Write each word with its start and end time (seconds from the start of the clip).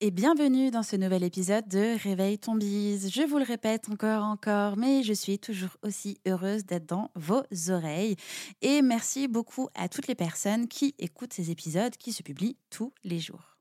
et 0.00 0.10
bienvenue 0.10 0.70
dans 0.70 0.82
ce 0.82 0.94
nouvel 0.96 1.24
épisode 1.24 1.66
de 1.68 1.98
Réveille 2.02 2.38
ton 2.38 2.54
bise. 2.54 3.10
Je 3.10 3.22
vous 3.22 3.38
le 3.38 3.44
répète 3.44 3.88
encore, 3.88 4.24
encore, 4.24 4.76
mais 4.76 5.02
je 5.02 5.14
suis 5.14 5.38
toujours 5.38 5.70
aussi 5.82 6.18
heureuse 6.26 6.66
d'être 6.66 6.86
dans 6.86 7.10
vos 7.14 7.42
oreilles. 7.70 8.16
Et 8.60 8.82
merci 8.82 9.26
beaucoup 9.26 9.68
à 9.74 9.88
toutes 9.88 10.06
les 10.06 10.14
personnes 10.14 10.68
qui 10.68 10.94
écoutent 10.98 11.32
ces 11.32 11.50
épisodes 11.50 11.96
qui 11.96 12.12
se 12.12 12.22
publient 12.22 12.58
tous 12.68 12.92
les 13.04 13.20
jours. 13.20 13.56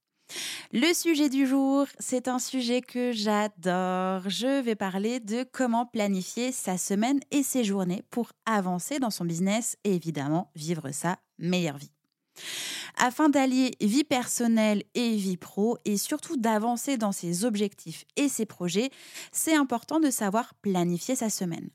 Le 0.73 0.93
sujet 0.93 1.29
du 1.29 1.47
jour, 1.47 1.85
c'est 1.99 2.27
un 2.27 2.39
sujet 2.39 2.81
que 2.81 3.13
j'adore. 3.13 4.27
Je 4.27 4.61
vais 4.61 4.75
parler 4.75 5.21
de 5.21 5.45
comment 5.49 5.85
planifier 5.85 6.51
sa 6.51 6.77
semaine 6.77 7.19
et 7.31 7.43
ses 7.43 7.63
journées 7.63 8.03
pour 8.09 8.33
avancer 8.45 8.99
dans 8.99 9.11
son 9.11 9.23
business 9.23 9.77
et 9.85 9.95
évidemment 9.95 10.51
vivre 10.55 10.91
sa 10.91 11.17
meilleure 11.37 11.77
vie. 11.77 11.94
Afin 12.97 13.29
d'allier 13.29 13.71
vie 13.81 14.03
personnelle 14.03 14.83
et 14.93 15.15
vie 15.15 15.37
pro 15.37 15.77
et 15.85 15.97
surtout 15.97 16.37
d'avancer 16.37 16.97
dans 16.97 17.11
ses 17.11 17.45
objectifs 17.45 18.05
et 18.15 18.29
ses 18.29 18.45
projets, 18.45 18.89
c'est 19.31 19.55
important 19.55 19.99
de 19.99 20.09
savoir 20.09 20.53
planifier 20.55 21.15
sa 21.15 21.29
semaine. 21.29 21.69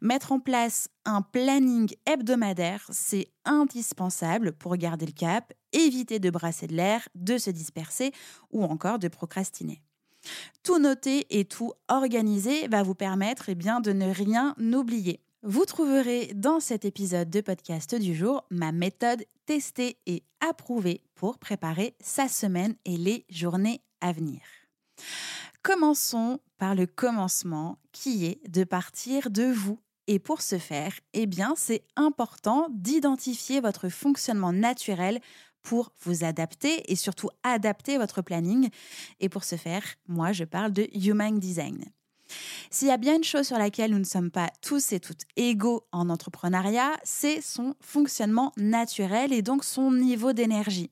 Mettre 0.00 0.32
en 0.32 0.40
place 0.40 0.88
un 1.04 1.22
planning 1.22 1.88
hebdomadaire, 2.06 2.84
c'est 2.90 3.28
indispensable 3.44 4.52
pour 4.52 4.76
garder 4.76 5.06
le 5.06 5.12
cap, 5.12 5.52
éviter 5.72 6.18
de 6.18 6.30
brasser 6.30 6.66
de 6.66 6.74
l'air, 6.74 7.08
de 7.14 7.38
se 7.38 7.50
disperser 7.50 8.12
ou 8.50 8.64
encore 8.64 8.98
de 8.98 9.08
procrastiner. 9.08 9.82
Tout 10.62 10.78
noter 10.78 11.26
et 11.30 11.44
tout 11.44 11.72
organiser 11.88 12.68
va 12.68 12.82
vous 12.82 12.94
permettre 12.94 13.48
eh 13.48 13.54
bien, 13.54 13.80
de 13.80 13.92
ne 13.92 14.12
rien 14.12 14.54
oublier. 14.58 15.20
Vous 15.42 15.64
trouverez 15.64 16.32
dans 16.34 16.60
cet 16.60 16.84
épisode 16.84 17.30
de 17.30 17.40
podcast 17.40 17.94
du 17.94 18.14
jour 18.14 18.44
ma 18.50 18.72
méthode 18.72 19.24
testée 19.46 19.96
et 20.04 20.22
approuvée 20.46 21.02
pour 21.14 21.38
préparer 21.38 21.96
sa 21.98 22.28
semaine 22.28 22.76
et 22.84 22.98
les 22.98 23.24
journées 23.30 23.80
à 24.02 24.12
venir. 24.12 24.42
Commençons 25.62 26.40
par 26.58 26.74
le 26.74 26.86
commencement 26.86 27.78
qui 27.90 28.26
est 28.26 28.46
de 28.50 28.64
partir 28.64 29.30
de 29.30 29.44
vous. 29.44 29.80
Et 30.08 30.18
pour 30.18 30.42
ce 30.42 30.58
faire, 30.58 30.92
eh 31.14 31.24
bien, 31.24 31.54
c'est 31.56 31.84
important 31.96 32.66
d'identifier 32.70 33.62
votre 33.62 33.88
fonctionnement 33.88 34.52
naturel 34.52 35.20
pour 35.62 35.90
vous 36.00 36.22
adapter 36.22 36.92
et 36.92 36.96
surtout 36.96 37.30
adapter 37.44 37.96
votre 37.96 38.20
planning. 38.20 38.68
Et 39.20 39.30
pour 39.30 39.44
ce 39.44 39.56
faire, 39.56 39.84
moi, 40.06 40.32
je 40.32 40.44
parle 40.44 40.72
de 40.74 40.86
Human 40.92 41.38
Design. 41.38 41.82
S'il 42.70 42.88
y 42.88 42.92
a 42.92 42.96
bien 42.96 43.16
une 43.16 43.24
chose 43.24 43.46
sur 43.46 43.58
laquelle 43.58 43.90
nous 43.90 43.98
ne 43.98 44.04
sommes 44.04 44.30
pas 44.30 44.50
tous 44.62 44.92
et 44.92 45.00
toutes 45.00 45.22
égaux 45.36 45.84
en 45.92 46.08
entrepreneuriat, 46.10 46.92
c'est 47.02 47.40
son 47.40 47.74
fonctionnement 47.80 48.52
naturel 48.56 49.32
et 49.32 49.42
donc 49.42 49.64
son 49.64 49.92
niveau 49.92 50.32
d'énergie. 50.32 50.90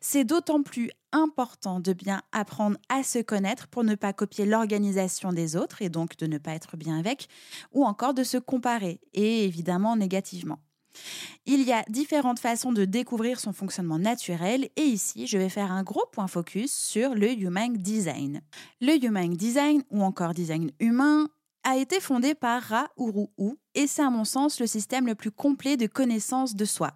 C'est 0.00 0.24
d'autant 0.24 0.62
plus 0.62 0.90
important 1.12 1.80
de 1.80 1.92
bien 1.92 2.22
apprendre 2.32 2.78
à 2.88 3.02
se 3.02 3.18
connaître 3.18 3.68
pour 3.68 3.84
ne 3.84 3.94
pas 3.94 4.12
copier 4.12 4.46
l'organisation 4.46 5.32
des 5.32 5.56
autres 5.56 5.82
et 5.82 5.90
donc 5.90 6.16
de 6.16 6.26
ne 6.26 6.38
pas 6.38 6.52
être 6.52 6.76
bien 6.76 6.98
avec, 6.98 7.28
ou 7.72 7.84
encore 7.84 8.14
de 8.14 8.24
se 8.24 8.38
comparer, 8.38 9.00
et 9.12 9.44
évidemment 9.44 9.96
négativement. 9.96 10.60
Il 11.46 11.62
y 11.62 11.72
a 11.72 11.84
différentes 11.88 12.38
façons 12.38 12.72
de 12.72 12.84
découvrir 12.84 13.40
son 13.40 13.52
fonctionnement 13.52 13.98
naturel 13.98 14.68
et 14.76 14.82
ici, 14.82 15.26
je 15.26 15.38
vais 15.38 15.48
faire 15.48 15.72
un 15.72 15.82
gros 15.82 16.06
point 16.12 16.28
focus 16.28 16.72
sur 16.72 17.14
le 17.14 17.32
Human 17.32 17.72
Design. 17.72 18.40
Le 18.80 19.02
Human 19.04 19.32
Design, 19.34 19.82
ou 19.90 20.02
encore 20.02 20.34
design 20.34 20.70
humain, 20.80 21.28
a 21.64 21.76
été 21.76 22.00
fondé 22.00 22.34
par 22.34 22.62
Ra 22.62 22.88
Uru 22.98 23.26
et 23.74 23.86
c'est 23.86 24.02
à 24.02 24.10
mon 24.10 24.24
sens 24.24 24.60
le 24.60 24.66
système 24.66 25.06
le 25.06 25.14
plus 25.14 25.30
complet 25.30 25.76
de 25.76 25.86
connaissance 25.86 26.54
de 26.54 26.64
soi. 26.64 26.92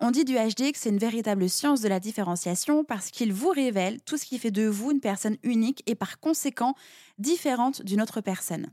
On 0.00 0.10
dit 0.10 0.24
du 0.24 0.34
HD 0.34 0.72
que 0.72 0.78
c'est 0.78 0.88
une 0.88 0.98
véritable 0.98 1.48
science 1.48 1.80
de 1.80 1.88
la 1.88 2.00
différenciation 2.00 2.84
parce 2.84 3.10
qu'il 3.10 3.32
vous 3.32 3.50
révèle 3.50 4.00
tout 4.02 4.16
ce 4.16 4.24
qui 4.24 4.38
fait 4.38 4.50
de 4.50 4.66
vous 4.66 4.90
une 4.90 5.00
personne 5.00 5.36
unique 5.42 5.82
et 5.86 5.94
par 5.94 6.20
conséquent 6.20 6.74
différente 7.18 7.82
d'une 7.82 8.00
autre 8.00 8.20
personne. 8.20 8.68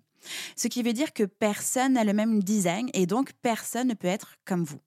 Ce 0.56 0.68
qui 0.68 0.84
veut 0.84 0.94
dire 0.94 1.14
que 1.14 1.24
personne 1.24 1.94
n'a 1.94 2.04
le 2.04 2.14
même 2.14 2.44
design 2.44 2.90
et 2.94 3.06
donc 3.06 3.32
personne 3.42 3.88
ne 3.88 3.94
peut 3.94 4.08
être 4.08 4.36
comme 4.46 4.64
vous. 4.64 4.80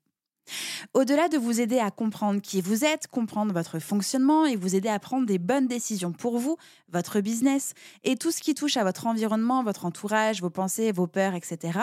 Au-delà 0.95 1.29
de 1.29 1.39
vous 1.39 1.61
aider 1.61 1.79
à 1.79 1.91
comprendre 1.91 2.41
qui 2.41 2.61
vous 2.61 2.85
êtes, 2.85 3.07
comprendre 3.07 3.53
votre 3.53 3.79
fonctionnement 3.79 4.45
et 4.45 4.57
vous 4.57 4.75
aider 4.75 4.89
à 4.89 4.99
prendre 4.99 5.27
des 5.27 5.39
bonnes 5.39 5.69
décisions 5.69 6.13
pour 6.13 6.39
vous, 6.39 6.57
votre 6.89 7.21
business 7.21 7.75
et 8.05 8.17
tout 8.17 8.31
ce 8.31 8.41
qui 8.41 8.55
touche 8.55 8.77
à 8.77 8.85
votre 8.85 9.07
environnement, 9.07 9.63
votre 9.63 9.85
entourage, 9.85 10.43
vos 10.43 10.51
pensées, 10.51 10.93
vos 10.93 11.07
peurs, 11.07 11.35
etc., 11.35 11.79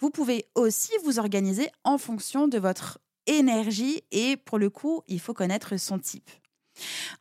vous 0.00 0.10
pouvez 0.10 0.46
aussi 0.54 0.92
vous 1.04 1.18
organiser 1.18 1.70
en 1.84 1.98
fonction 1.98 2.48
de 2.48 2.58
votre 2.58 2.98
énergie 3.26 4.02
et 4.10 4.36
pour 4.36 4.58
le 4.58 4.70
coup, 4.70 5.02
il 5.06 5.20
faut 5.20 5.34
connaître 5.34 5.76
son 5.78 5.98
type. 5.98 6.30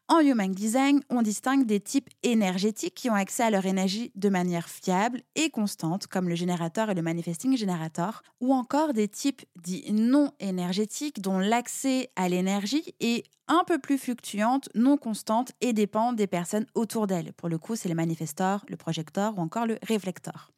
En 0.08 0.20
Human 0.20 0.52
Design, 0.52 1.02
on 1.10 1.22
distingue 1.22 1.66
des 1.66 1.80
types 1.80 2.10
énergétiques 2.24 2.96
qui 2.96 3.10
ont 3.10 3.16
accès 3.16 3.44
à 3.44 3.50
leur 3.50 3.66
énergie 3.66 4.12
de 4.16 4.30
manière 4.30 4.70
fiable 4.70 5.22
et 5.36 5.50
constante, 5.50 6.08
comme 6.08 6.30
le 6.30 6.36
générateur 6.36 6.90
et 6.90 6.94
le 6.94 7.02
manifesting 7.02 7.58
générateur, 7.58 8.24
ou 8.40 8.54
encore 8.54 8.94
des 8.94 9.08
types 9.08 9.44
dits 9.62 9.92
non 9.92 10.32
énergétiques 10.40 11.22
dont 11.22 11.40
l'accès 11.40 12.10
à 12.16 12.30
l'énergie 12.30 12.96
est 13.00 13.24
un 13.48 13.64
peu 13.66 13.80
plus 13.80 13.98
fluctuante, 13.98 14.70
non 14.76 14.98
constante 14.98 15.52
et 15.62 15.74
dépend 15.74 16.14
des 16.14 16.28
personnes 16.28 16.66
autour 16.76 17.08
d'elles. 17.08 17.34
Pour 17.34 17.50
le 17.50 17.58
coup, 17.58 17.76
c'est 17.76 17.90
le 17.90 17.96
manifesteur, 17.96 18.66
le 18.68 18.78
projecteur 18.78 19.38
ou 19.38 19.42
encore 19.42 19.66
le 19.66 19.78
réflecteur. 19.84 20.52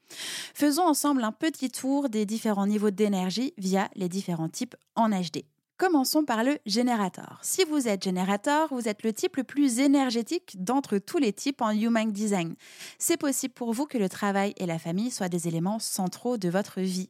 Faisons 0.54 0.88
ensemble 0.88 1.24
un 1.24 1.31
petit 1.31 1.70
tour 1.70 2.10
des 2.10 2.26
différents 2.26 2.66
niveaux 2.66 2.90
d'énergie 2.90 3.54
via 3.58 3.90
les 3.96 4.10
différents 4.10 4.50
types 4.50 4.76
en 4.96 5.10
HD. 5.10 5.44
Commençons 5.80 6.26
par 6.26 6.44
le 6.44 6.58
générateur. 6.66 7.40
Si 7.42 7.64
vous 7.64 7.88
êtes 7.88 8.04
générateur, 8.04 8.68
vous 8.70 8.90
êtes 8.90 9.02
le 9.02 9.14
type 9.14 9.38
le 9.38 9.46
plus 9.46 9.80
énergétique 9.80 10.58
d'entre 10.62 10.98
tous 10.98 11.20
les 11.20 11.32
types 11.32 11.62
en 11.62 11.72
Human 11.72 12.12
Design. 12.12 12.56
C'est 12.98 13.16
possible 13.16 13.54
pour 13.54 13.72
vous 13.72 13.86
que 13.86 13.98
le 13.98 14.10
travail 14.10 14.54
et 14.58 14.66
la 14.66 14.78
famille 14.78 15.10
soient 15.10 15.30
des 15.30 15.48
éléments 15.48 15.80
centraux 15.80 16.36
de 16.36 16.50
votre 16.50 16.82
vie. 16.82 17.08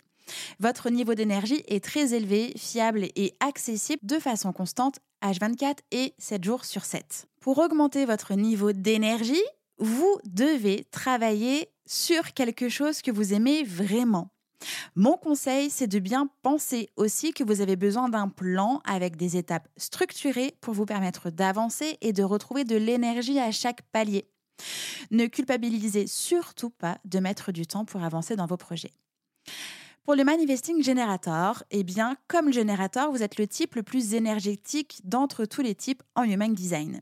Votre 0.59 0.91
niveau 0.91 1.15
d'énergie 1.15 1.63
est 1.67 1.83
très 1.83 2.13
élevé, 2.13 2.53
fiable 2.57 3.07
et 3.15 3.33
accessible 3.39 4.03
de 4.03 4.19
façon 4.19 4.53
constante 4.53 4.99
H24 5.23 5.77
et 5.89 6.13
7 6.19 6.43
jours 6.43 6.63
sur 6.63 6.85
7. 6.85 7.25
Pour 7.39 7.57
augmenter 7.57 8.05
votre 8.05 8.35
niveau 8.35 8.71
d'énergie, 8.71 9.41
vous 9.79 10.19
devez 10.25 10.85
travailler 10.91 11.71
sur 11.87 12.33
quelque 12.35 12.69
chose 12.69 13.01
que 13.01 13.09
vous 13.09 13.33
aimez 13.33 13.63
vraiment. 13.63 14.29
Mon 14.95 15.17
conseil, 15.17 15.69
c'est 15.69 15.87
de 15.87 15.99
bien 15.99 16.29
penser 16.41 16.89
aussi 16.95 17.33
que 17.33 17.43
vous 17.43 17.61
avez 17.61 17.75
besoin 17.75 18.09
d'un 18.09 18.27
plan 18.27 18.81
avec 18.85 19.15
des 19.15 19.37
étapes 19.37 19.67
structurées 19.77 20.55
pour 20.61 20.73
vous 20.73 20.85
permettre 20.85 21.29
d'avancer 21.29 21.97
et 22.01 22.13
de 22.13 22.23
retrouver 22.23 22.63
de 22.63 22.75
l'énergie 22.75 23.39
à 23.39 23.51
chaque 23.51 23.81
palier. 23.91 24.29
Ne 25.11 25.27
culpabilisez 25.27 26.07
surtout 26.07 26.69
pas 26.69 26.97
de 27.05 27.19
mettre 27.19 27.51
du 27.51 27.65
temps 27.65 27.85
pour 27.85 28.03
avancer 28.03 28.35
dans 28.35 28.45
vos 28.45 28.57
projets. 28.57 28.91
Pour 30.03 30.15
le 30.15 30.23
manifesting 30.23 30.83
générateur, 30.83 31.63
eh 31.71 31.83
bien, 31.83 32.17
comme 32.27 32.47
le 32.47 32.51
générateur, 32.51 33.11
vous 33.11 33.21
êtes 33.21 33.37
le 33.37 33.47
type 33.47 33.75
le 33.75 33.83
plus 33.83 34.15
énergétique 34.15 35.01
d'entre 35.03 35.45
tous 35.45 35.61
les 35.61 35.75
types 35.75 36.03
en 36.15 36.23
Human 36.23 36.53
Design. 36.53 37.01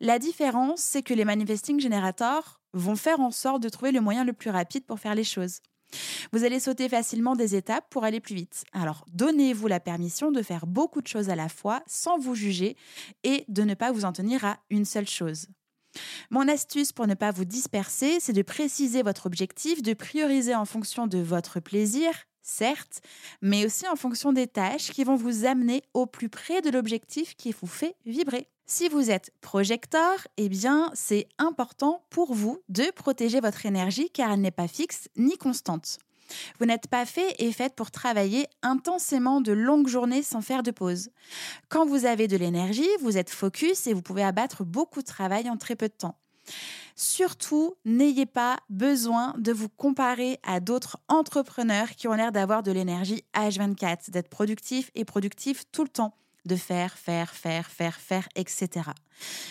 La 0.00 0.18
différence, 0.18 0.80
c'est 0.80 1.02
que 1.02 1.14
les 1.14 1.26
manifesting 1.26 1.78
générateurs 1.78 2.60
vont 2.72 2.96
faire 2.96 3.20
en 3.20 3.30
sorte 3.30 3.62
de 3.62 3.68
trouver 3.68 3.92
le 3.92 4.00
moyen 4.00 4.24
le 4.24 4.32
plus 4.32 4.50
rapide 4.50 4.86
pour 4.86 4.98
faire 4.98 5.14
les 5.14 5.24
choses. 5.24 5.60
Vous 6.32 6.44
allez 6.44 6.60
sauter 6.60 6.88
facilement 6.88 7.36
des 7.36 7.54
étapes 7.54 7.86
pour 7.90 8.04
aller 8.04 8.20
plus 8.20 8.34
vite. 8.34 8.64
Alors, 8.72 9.04
donnez-vous 9.12 9.66
la 9.66 9.80
permission 9.80 10.30
de 10.30 10.42
faire 10.42 10.66
beaucoup 10.66 11.00
de 11.00 11.06
choses 11.06 11.30
à 11.30 11.36
la 11.36 11.48
fois 11.48 11.82
sans 11.86 12.18
vous 12.18 12.34
juger 12.34 12.76
et 13.24 13.44
de 13.48 13.62
ne 13.62 13.74
pas 13.74 13.92
vous 13.92 14.04
en 14.04 14.12
tenir 14.12 14.44
à 14.44 14.58
une 14.70 14.84
seule 14.84 15.08
chose. 15.08 15.46
Mon 16.30 16.48
astuce 16.48 16.92
pour 16.92 17.06
ne 17.06 17.14
pas 17.14 17.30
vous 17.30 17.44
disperser, 17.44 18.18
c'est 18.20 18.32
de 18.32 18.42
préciser 18.42 19.02
votre 19.02 19.26
objectif, 19.26 19.82
de 19.82 19.94
prioriser 19.94 20.54
en 20.54 20.64
fonction 20.64 21.06
de 21.06 21.18
votre 21.18 21.60
plaisir, 21.60 22.10
certes, 22.48 23.00
mais 23.42 23.64
aussi 23.64 23.86
en 23.88 23.96
fonction 23.96 24.32
des 24.32 24.46
tâches 24.46 24.90
qui 24.90 25.04
vont 25.04 25.16
vous 25.16 25.44
amener 25.44 25.82
au 25.94 26.06
plus 26.06 26.28
près 26.28 26.60
de 26.60 26.70
l'objectif 26.70 27.34
qui 27.36 27.52
vous 27.52 27.66
fait 27.66 27.94
vibrer. 28.06 28.48
Si 28.66 28.88
vous 28.88 29.10
êtes 29.10 29.30
projecteur, 29.40 30.26
eh 30.36 30.48
bien, 30.48 30.90
c'est 30.92 31.26
important 31.38 32.04
pour 32.10 32.34
vous 32.34 32.62
de 32.68 32.90
protéger 32.90 33.40
votre 33.40 33.64
énergie 33.64 34.10
car 34.10 34.32
elle 34.32 34.42
n'est 34.42 34.50
pas 34.50 34.68
fixe 34.68 35.08
ni 35.16 35.38
constante. 35.38 35.98
Vous 36.58 36.66
n'êtes 36.66 36.88
pas 36.88 37.06
fait 37.06 37.34
et 37.38 37.52
faite 37.52 37.74
pour 37.74 37.90
travailler 37.90 38.46
intensément 38.62 39.40
de 39.40 39.52
longues 39.52 39.88
journées 39.88 40.22
sans 40.22 40.42
faire 40.42 40.62
de 40.62 40.70
pause. 40.70 41.08
Quand 41.70 41.86
vous 41.86 42.04
avez 42.04 42.28
de 42.28 42.36
l'énergie, 42.36 42.88
vous 43.00 43.16
êtes 43.16 43.30
focus 43.30 43.86
et 43.86 43.94
vous 43.94 44.02
pouvez 44.02 44.22
abattre 44.22 44.64
beaucoup 44.64 45.00
de 45.00 45.06
travail 45.06 45.48
en 45.48 45.56
très 45.56 45.76
peu 45.76 45.88
de 45.88 45.94
temps. 45.94 46.18
Surtout, 47.00 47.76
n'ayez 47.84 48.26
pas 48.26 48.58
besoin 48.70 49.32
de 49.38 49.52
vous 49.52 49.68
comparer 49.68 50.40
à 50.42 50.58
d'autres 50.58 50.98
entrepreneurs 51.06 51.90
qui 51.90 52.08
ont 52.08 52.12
l'air 52.14 52.32
d'avoir 52.32 52.64
de 52.64 52.72
l'énergie 52.72 53.22
H24, 53.34 54.10
d'être 54.10 54.28
productif 54.28 54.90
et 54.96 55.04
productif 55.04 55.62
tout 55.70 55.84
le 55.84 55.88
temps 55.88 56.16
de 56.44 56.56
faire, 56.56 56.98
faire, 56.98 57.32
faire, 57.32 57.70
faire, 57.70 58.00
faire, 58.00 58.28
etc. 58.34 58.90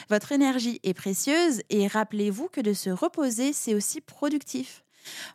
Votre 0.09 0.33
énergie 0.33 0.81
est 0.83 0.93
précieuse 0.93 1.61
et 1.69 1.87
rappelez-vous 1.87 2.49
que 2.49 2.59
de 2.59 2.73
se 2.73 2.89
reposer, 2.89 3.53
c'est 3.53 3.75
aussi 3.75 4.01
productif. 4.01 4.83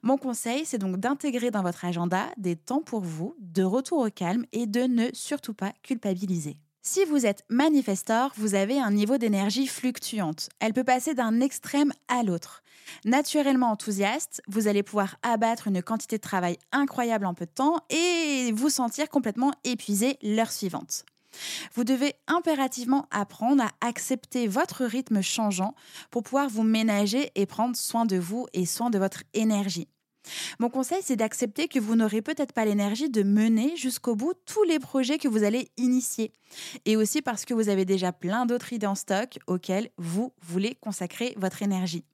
Mon 0.02 0.18
conseil, 0.18 0.66
c'est 0.66 0.76
donc 0.76 0.98
d'intégrer 0.98 1.50
dans 1.50 1.62
votre 1.62 1.86
agenda 1.86 2.26
des 2.36 2.56
temps 2.56 2.82
pour 2.82 3.00
vous, 3.00 3.34
de 3.38 3.62
retour 3.62 4.00
au 4.00 4.10
calme 4.10 4.44
et 4.52 4.66
de 4.66 4.82
ne 4.82 5.08
surtout 5.14 5.54
pas 5.54 5.72
culpabiliser. 5.82 6.58
Si 6.84 7.04
vous 7.04 7.26
êtes 7.26 7.44
manifestor, 7.48 8.32
vous 8.36 8.56
avez 8.56 8.80
un 8.80 8.90
niveau 8.90 9.16
d'énergie 9.16 9.68
fluctuante. 9.68 10.48
Elle 10.58 10.72
peut 10.72 10.82
passer 10.82 11.14
d'un 11.14 11.40
extrême 11.40 11.92
à 12.08 12.24
l'autre. 12.24 12.64
Naturellement 13.04 13.70
enthousiaste, 13.70 14.42
vous 14.48 14.66
allez 14.66 14.82
pouvoir 14.82 15.14
abattre 15.22 15.68
une 15.68 15.80
quantité 15.80 16.16
de 16.16 16.22
travail 16.22 16.58
incroyable 16.72 17.26
en 17.26 17.34
peu 17.34 17.46
de 17.46 17.52
temps 17.52 17.76
et 17.88 18.50
vous 18.52 18.68
sentir 18.68 19.08
complètement 19.08 19.52
épuisé 19.62 20.18
l'heure 20.24 20.50
suivante. 20.50 21.04
Vous 21.74 21.84
devez 21.84 22.14
impérativement 22.26 23.06
apprendre 23.12 23.62
à 23.62 23.70
accepter 23.86 24.48
votre 24.48 24.84
rythme 24.84 25.22
changeant 25.22 25.76
pour 26.10 26.24
pouvoir 26.24 26.48
vous 26.48 26.64
ménager 26.64 27.30
et 27.36 27.46
prendre 27.46 27.76
soin 27.76 28.06
de 28.06 28.16
vous 28.16 28.48
et 28.54 28.66
soin 28.66 28.90
de 28.90 28.98
votre 28.98 29.22
énergie. 29.34 29.86
Mon 30.58 30.70
conseil, 30.70 31.00
c'est 31.02 31.16
d'accepter 31.16 31.68
que 31.68 31.78
vous 31.78 31.96
n'aurez 31.96 32.22
peut-être 32.22 32.52
pas 32.52 32.64
l'énergie 32.64 33.08
de 33.08 33.22
mener 33.22 33.76
jusqu'au 33.76 34.14
bout 34.14 34.34
tous 34.46 34.62
les 34.64 34.78
projets 34.78 35.18
que 35.18 35.28
vous 35.28 35.44
allez 35.44 35.70
initier. 35.76 36.32
Et 36.84 36.96
aussi 36.96 37.22
parce 37.22 37.44
que 37.44 37.54
vous 37.54 37.68
avez 37.68 37.84
déjà 37.84 38.12
plein 38.12 38.46
d'autres 38.46 38.72
idées 38.72 38.86
en 38.86 38.94
stock 38.94 39.38
auxquelles 39.46 39.90
vous 39.96 40.32
voulez 40.42 40.76
consacrer 40.80 41.34
votre 41.36 41.62
énergie. 41.62 42.04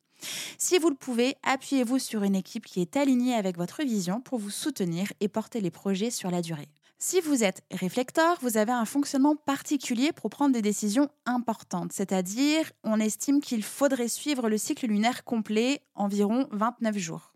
Si 0.56 0.78
vous 0.78 0.90
le 0.90 0.96
pouvez, 0.96 1.36
appuyez-vous 1.44 1.98
sur 1.98 2.24
une 2.24 2.34
équipe 2.34 2.66
qui 2.66 2.80
est 2.80 2.96
alignée 2.96 3.34
avec 3.34 3.56
votre 3.56 3.82
vision 3.84 4.20
pour 4.20 4.38
vous 4.38 4.50
soutenir 4.50 5.12
et 5.20 5.28
porter 5.28 5.60
les 5.60 5.70
projets 5.70 6.10
sur 6.10 6.30
la 6.30 6.42
durée. 6.42 6.68
Si 7.00 7.20
vous 7.20 7.44
êtes 7.44 7.62
réflecteur, 7.70 8.38
vous 8.42 8.56
avez 8.56 8.72
un 8.72 8.84
fonctionnement 8.84 9.36
particulier 9.36 10.10
pour 10.10 10.30
prendre 10.30 10.52
des 10.52 10.62
décisions 10.62 11.08
importantes, 11.26 11.92
c'est-à-dire 11.92 12.72
on 12.82 12.98
estime 12.98 13.40
qu'il 13.40 13.62
faudrait 13.62 14.08
suivre 14.08 14.48
le 14.48 14.58
cycle 14.58 14.86
lunaire 14.86 15.22
complet, 15.22 15.80
environ 15.94 16.48
29 16.50 16.98
jours. 16.98 17.32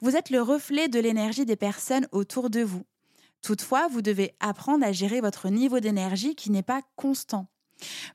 Vous 0.00 0.16
êtes 0.16 0.30
le 0.30 0.42
reflet 0.42 0.88
de 0.88 0.98
l'énergie 0.98 1.44
des 1.44 1.56
personnes 1.56 2.08
autour 2.12 2.50
de 2.50 2.62
vous. 2.62 2.84
Toutefois, 3.40 3.88
vous 3.88 4.02
devez 4.02 4.34
apprendre 4.40 4.84
à 4.84 4.92
gérer 4.92 5.20
votre 5.20 5.48
niveau 5.48 5.80
d'énergie 5.80 6.34
qui 6.34 6.50
n'est 6.50 6.62
pas 6.62 6.82
constant. 6.96 7.46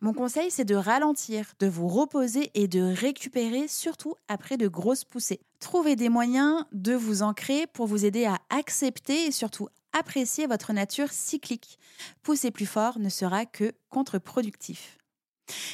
Mon 0.01 0.13
conseil, 0.13 0.50
c'est 0.51 0.65
de 0.65 0.75
ralentir, 0.75 1.53
de 1.59 1.68
vous 1.68 1.88
reposer 1.88 2.51
et 2.53 2.68
de 2.68 2.81
récupérer, 2.81 3.68
surtout 3.68 4.15
après 4.27 4.57
de 4.57 4.68
grosses 4.68 5.03
poussées. 5.03 5.41
Trouvez 5.59 5.95
des 5.95 6.09
moyens 6.09 6.65
de 6.71 6.94
vous 6.94 7.24
ancrer 7.24 7.68
pour 7.68 7.88
vous 7.88 8.06
aider 8.06 8.25
à 8.25 8.39
accepter 8.50 9.25
et 9.25 9.31
surtout 9.31 9.68
apprécier 9.97 10.47
votre 10.47 10.74
nature 10.74 11.12
cyclique. 11.12 11.79
Pousser 12.24 12.51
plus 12.51 12.65
fort 12.65 13.00
ne 13.00 13.09
sera 13.09 13.45
que 13.45 13.74
contre-productif. 13.89 14.97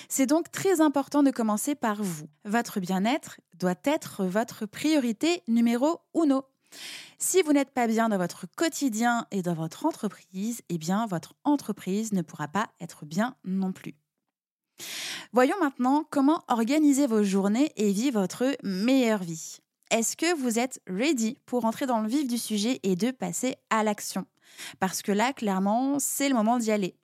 C'est 0.10 0.26
donc 0.26 0.52
très 0.52 0.82
important 0.82 1.24
de 1.24 1.32
commencer 1.32 1.76
par 1.76 2.02
vous. 2.02 2.28
Votre 2.46 2.80
bien-être 2.80 3.40
doit 3.56 3.76
être 3.84 4.26
votre 4.26 4.66
priorité 4.66 5.44
numéro 5.48 6.00
uno. 6.16 6.44
Si 7.18 7.42
vous 7.42 7.54
n'êtes 7.54 7.72
pas 7.72 7.88
bien 7.88 8.10
dans 8.10 8.18
votre 8.18 8.46
quotidien 8.56 9.28
et 9.32 9.42
dans 9.42 9.54
votre 9.54 9.86
entreprise, 9.86 10.62
eh 10.70 10.78
bien 10.78 11.06
votre 11.08 11.36
entreprise 11.44 12.14
ne 12.14 12.22
pourra 12.22 12.48
pas 12.48 12.68
être 12.82 13.06
bien 13.06 13.36
non 13.44 13.72
plus. 13.72 13.96
Voyons 15.32 15.56
maintenant 15.62 16.06
comment 16.10 16.44
organiser 16.48 17.08
vos 17.08 17.24
journées 17.24 17.72
et 17.76 17.92
vivre 17.92 18.20
votre 18.22 18.56
meilleure 18.64 19.24
vie. 19.24 19.58
Est-ce 19.92 20.18
que 20.18 20.36
vous 20.36 20.60
êtes 20.60 20.82
ready 20.88 21.38
pour 21.46 21.66
entrer 21.66 21.86
dans 21.86 22.02
le 22.02 22.10
vif 22.10 22.28
du 22.28 22.38
sujet 22.38 22.80
et 22.84 22.96
de 22.96 23.12
passer 23.12 23.56
à 23.70 23.84
l'action? 23.84 24.26
Parce 24.80 25.02
que 25.02 25.12
là, 25.12 25.34
clairement, 25.34 25.98
c'est 26.00 26.30
le 26.30 26.36
moment 26.36 26.58
d'y 26.58 26.72
aller. 26.72 26.96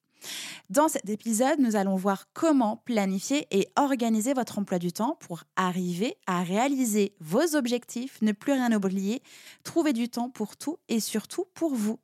Dans 0.70 0.88
cet 0.88 1.10
épisode, 1.10 1.60
nous 1.60 1.76
allons 1.76 1.96
voir 1.96 2.28
comment 2.34 2.78
planifier 2.78 3.48
et 3.52 3.70
organiser 3.76 4.34
votre 4.34 4.60
emploi 4.60 4.80
du 4.80 4.92
temps 4.92 5.18
pour 5.20 5.44
arriver 5.56 6.18
à 6.28 6.44
réaliser 6.44 7.16
vos 7.20 7.56
objectifs, 7.56 8.22
ne 8.22 8.32
plus 8.32 8.54
rien 8.54 8.72
oublier, 8.72 9.24
trouver 9.64 9.94
du 9.94 10.10
temps 10.10 10.30
pour 10.30 10.58
tout 10.58 10.78
et 10.88 11.00
surtout 11.00 11.46
pour 11.54 11.74
vous. 11.74 12.00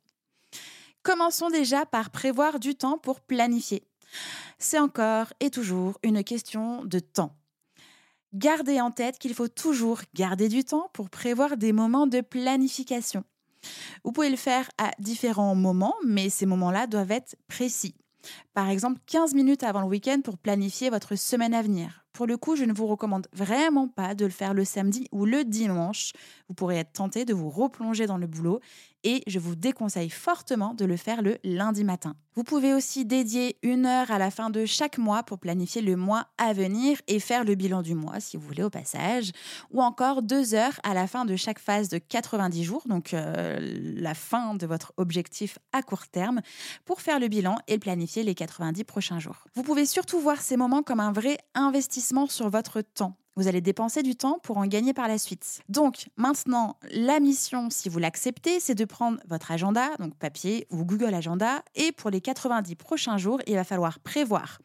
Commençons 1.02 1.50
déjà 1.50 1.86
par 1.86 2.10
prévoir 2.10 2.58
du 2.58 2.74
temps 2.74 2.98
pour 2.98 3.20
planifier. 3.20 3.84
C'est 4.58 4.78
encore 4.78 5.32
et 5.40 5.50
toujours 5.50 5.98
une 6.02 6.24
question 6.24 6.84
de 6.84 6.98
temps. 6.98 7.36
Gardez 8.34 8.80
en 8.80 8.90
tête 8.90 9.18
qu'il 9.18 9.34
faut 9.34 9.48
toujours 9.48 10.00
garder 10.14 10.48
du 10.48 10.64
temps 10.64 10.90
pour 10.92 11.08
prévoir 11.08 11.56
des 11.56 11.72
moments 11.72 12.06
de 12.06 12.20
planification. 12.20 13.24
Vous 14.04 14.12
pouvez 14.12 14.30
le 14.30 14.36
faire 14.36 14.68
à 14.78 14.90
différents 14.98 15.54
moments, 15.54 15.94
mais 16.04 16.28
ces 16.28 16.46
moments-là 16.46 16.86
doivent 16.86 17.12
être 17.12 17.36
précis. 17.48 17.94
Par 18.54 18.68
exemple, 18.68 19.00
15 19.06 19.34
minutes 19.34 19.62
avant 19.62 19.80
le 19.80 19.88
week-end 19.88 20.20
pour 20.22 20.38
planifier 20.38 20.90
votre 20.90 21.16
semaine 21.16 21.54
à 21.54 21.62
venir. 21.62 22.04
Pour 22.12 22.26
le 22.26 22.38
coup, 22.38 22.56
je 22.56 22.64
ne 22.64 22.72
vous 22.72 22.86
recommande 22.86 23.26
vraiment 23.34 23.88
pas 23.88 24.14
de 24.14 24.24
le 24.24 24.30
faire 24.30 24.54
le 24.54 24.64
samedi 24.64 25.06
ou 25.12 25.26
le 25.26 25.44
dimanche. 25.44 26.12
Vous 26.48 26.54
pourrez 26.54 26.78
être 26.78 26.92
tenté 26.92 27.26
de 27.26 27.34
vous 27.34 27.50
replonger 27.50 28.06
dans 28.06 28.16
le 28.16 28.26
boulot 28.26 28.60
et 29.06 29.22
je 29.28 29.38
vous 29.38 29.54
déconseille 29.54 30.10
fortement 30.10 30.74
de 30.74 30.84
le 30.84 30.96
faire 30.96 31.22
le 31.22 31.38
lundi 31.44 31.84
matin. 31.84 32.16
Vous 32.34 32.42
pouvez 32.42 32.74
aussi 32.74 33.06
dédier 33.06 33.56
une 33.62 33.86
heure 33.86 34.10
à 34.10 34.18
la 34.18 34.32
fin 34.32 34.50
de 34.50 34.66
chaque 34.66 34.98
mois 34.98 35.22
pour 35.22 35.38
planifier 35.38 35.80
le 35.80 35.94
mois 35.94 36.26
à 36.38 36.52
venir 36.52 37.00
et 37.06 37.20
faire 37.20 37.44
le 37.44 37.54
bilan 37.54 37.82
du 37.82 37.94
mois 37.94 38.18
si 38.18 38.36
vous 38.36 38.44
voulez 38.44 38.64
au 38.64 38.68
passage, 38.68 39.30
ou 39.70 39.80
encore 39.80 40.22
deux 40.22 40.54
heures 40.54 40.78
à 40.82 40.92
la 40.92 41.06
fin 41.06 41.24
de 41.24 41.36
chaque 41.36 41.60
phase 41.60 41.88
de 41.88 41.98
90 41.98 42.64
jours, 42.64 42.82
donc 42.86 43.14
euh, 43.14 43.58
la 43.96 44.14
fin 44.14 44.54
de 44.54 44.66
votre 44.66 44.92
objectif 44.96 45.58
à 45.72 45.82
court 45.82 46.08
terme, 46.08 46.40
pour 46.84 47.00
faire 47.00 47.20
le 47.20 47.28
bilan 47.28 47.58
et 47.68 47.78
planifier 47.78 48.24
les 48.24 48.34
90 48.34 48.82
prochains 48.82 49.20
jours. 49.20 49.46
Vous 49.54 49.62
pouvez 49.62 49.86
surtout 49.86 50.18
voir 50.18 50.42
ces 50.42 50.56
moments 50.56 50.82
comme 50.82 51.00
un 51.00 51.12
vrai 51.12 51.38
investissement 51.54 52.26
sur 52.26 52.50
votre 52.50 52.80
temps. 52.80 53.16
Vous 53.36 53.48
allez 53.48 53.60
dépenser 53.60 54.02
du 54.02 54.16
temps 54.16 54.38
pour 54.42 54.56
en 54.56 54.66
gagner 54.66 54.94
par 54.94 55.08
la 55.08 55.18
suite. 55.18 55.60
Donc 55.68 56.08
maintenant, 56.16 56.78
la 56.90 57.20
mission, 57.20 57.68
si 57.68 57.90
vous 57.90 57.98
l'acceptez, 57.98 58.60
c'est 58.60 58.74
de 58.74 58.84
prendre 58.86 59.20
votre 59.28 59.50
agenda, 59.50 59.90
donc 59.98 60.14
papier 60.16 60.66
ou 60.70 60.84
Google 60.84 61.12
Agenda, 61.12 61.62
et 61.74 61.92
pour 61.92 62.08
les 62.08 62.22
90 62.22 62.74
prochains 62.76 63.18
jours, 63.18 63.40
il 63.46 63.54
va 63.54 63.64
falloir 63.64 64.00
prévoir 64.00 64.58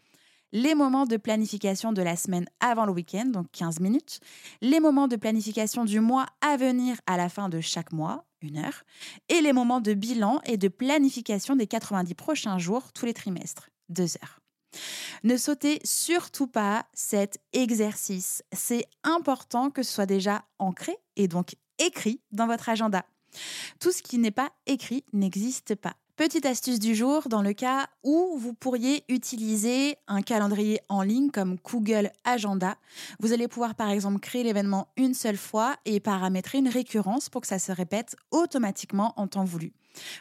les 0.53 0.75
moments 0.75 1.05
de 1.05 1.17
planification 1.17 1.93
de 1.93 2.01
la 2.01 2.15
semaine 2.15 2.45
avant 2.59 2.85
le 2.85 2.91
week-end, 2.91 3.25
donc 3.25 3.47
15 3.51 3.79
minutes, 3.79 4.19
les 4.61 4.79
moments 4.79 5.07
de 5.07 5.15
planification 5.15 5.85
du 5.85 5.99
mois 5.99 6.25
à 6.41 6.57
venir 6.57 6.97
à 7.07 7.17
la 7.17 7.29
fin 7.29 7.49
de 7.49 7.61
chaque 7.61 7.91
mois, 7.91 8.25
une 8.41 8.57
heure, 8.57 8.83
et 9.29 9.41
les 9.41 9.53
moments 9.53 9.81
de 9.81 9.93
bilan 9.93 10.41
et 10.45 10.57
de 10.57 10.67
planification 10.67 11.55
des 11.55 11.67
90 11.67 12.13
prochains 12.15 12.57
jours 12.57 12.91
tous 12.93 13.05
les 13.05 13.13
trimestres, 13.13 13.69
deux 13.89 14.15
heures. 14.17 14.40
Ne 15.23 15.37
sautez 15.37 15.79
surtout 15.83 16.47
pas 16.47 16.85
cet 16.93 17.39
exercice. 17.53 18.43
C'est 18.53 18.85
important 19.03 19.69
que 19.69 19.83
ce 19.83 19.93
soit 19.93 20.05
déjà 20.05 20.43
ancré 20.59 20.97
et 21.15 21.27
donc 21.27 21.55
écrit 21.79 22.21
dans 22.31 22.47
votre 22.47 22.69
agenda. 22.69 23.05
Tout 23.79 23.91
ce 23.91 24.01
qui 24.01 24.17
n'est 24.17 24.31
pas 24.31 24.51
écrit 24.65 25.03
n'existe 25.13 25.75
pas. 25.75 25.95
Petite 26.17 26.45
astuce 26.45 26.77
du 26.77 26.93
jour, 26.93 27.29
dans 27.29 27.41
le 27.41 27.53
cas 27.53 27.87
où 28.03 28.37
vous 28.37 28.53
pourriez 28.53 29.03
utiliser 29.09 29.97
un 30.07 30.21
calendrier 30.21 30.79
en 30.87 31.01
ligne 31.01 31.31
comme 31.31 31.57
Google 31.63 32.11
Agenda, 32.25 32.75
vous 33.19 33.33
allez 33.33 33.47
pouvoir 33.47 33.73
par 33.73 33.89
exemple 33.89 34.19
créer 34.19 34.43
l'événement 34.43 34.89
une 34.97 35.15
seule 35.15 35.37
fois 35.37 35.77
et 35.85 35.99
paramétrer 35.99 36.59
une 36.59 36.67
récurrence 36.67 37.29
pour 37.29 37.41
que 37.41 37.47
ça 37.47 37.57
se 37.57 37.71
répète 37.71 38.15
automatiquement 38.29 39.13
en 39.17 39.27
temps 39.27 39.45
voulu. 39.45 39.73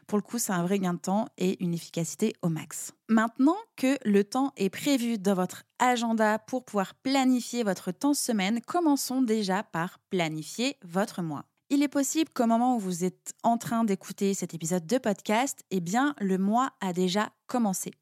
Pour 0.07 0.19
le 0.19 0.23
coup, 0.23 0.39
c'est 0.39 0.53
un 0.53 0.63
vrai 0.63 0.79
gain 0.79 0.95
de 0.95 0.99
temps 0.99 1.29
et 1.39 1.63
une 1.63 1.75
efficacité 1.75 2.35
au 2.43 2.49
max. 2.49 2.93
Maintenant 3.09 3.57
que 3.77 3.99
le 4.05 4.25
temps 4.25 4.53
est 4.57 4.71
prévu 4.71 5.19
dans 5.19 5.35
votre 5.35 5.65
agenda 5.79 6.39
pour 6.39 6.65
pouvoir 6.65 6.95
planifier 6.95 7.63
votre 7.63 7.93
temps 7.93 8.15
semaine, 8.15 8.61
commençons 8.61 9.23
déjà 9.23 9.63
par 9.63 9.99
planifier 10.11 10.77
votre 10.83 11.23
mois. 11.23 11.45
Il 11.73 11.85
est 11.85 11.89
possible 11.89 12.31
qu'au 12.35 12.47
moment 12.47 12.77
où 12.77 12.81
vous 12.81 13.05
êtes 13.05 13.33
en 13.45 13.57
train 13.57 13.85
d'écouter 13.85 14.35
cet 14.35 14.55
épisode 14.55 14.87
de 14.87 14.99
podcast, 14.99 15.61
eh 15.71 15.81
bien, 15.81 16.15
le 16.19 16.37
mois 16.37 16.71
a 16.81 16.93
déjà 16.93 17.31
commencé. 17.47 17.93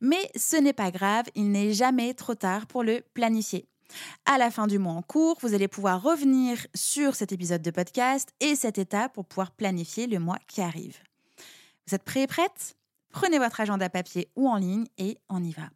Mais 0.00 0.30
ce 0.34 0.56
n'est 0.56 0.72
pas 0.72 0.90
grave, 0.90 1.26
il 1.34 1.50
n'est 1.50 1.72
jamais 1.72 2.14
trop 2.14 2.34
tard 2.34 2.66
pour 2.66 2.82
le 2.82 3.02
planifier. 3.12 3.68
À 4.24 4.38
la 4.38 4.50
fin 4.50 4.66
du 4.66 4.78
mois 4.78 4.92
en 4.92 5.02
cours, 5.02 5.38
vous 5.40 5.54
allez 5.54 5.68
pouvoir 5.68 6.02
revenir 6.02 6.66
sur 6.74 7.14
cet 7.14 7.32
épisode 7.32 7.62
de 7.62 7.70
podcast 7.70 8.30
et 8.40 8.54
cette 8.56 8.78
étape 8.78 9.14
pour 9.14 9.24
pouvoir 9.24 9.50
planifier 9.50 10.06
le 10.06 10.18
mois 10.18 10.38
qui 10.48 10.60
arrive. 10.60 10.98
Vous 11.86 11.94
êtes 11.94 12.04
prêts 12.04 12.22
et 12.22 12.26
prêtes? 12.26 12.76
Prenez 13.10 13.38
votre 13.38 13.60
agenda 13.60 13.88
papier 13.88 14.28
ou 14.36 14.48
en 14.48 14.56
ligne 14.56 14.86
et 14.98 15.18
on 15.28 15.42
y 15.42 15.52
va. 15.52 15.70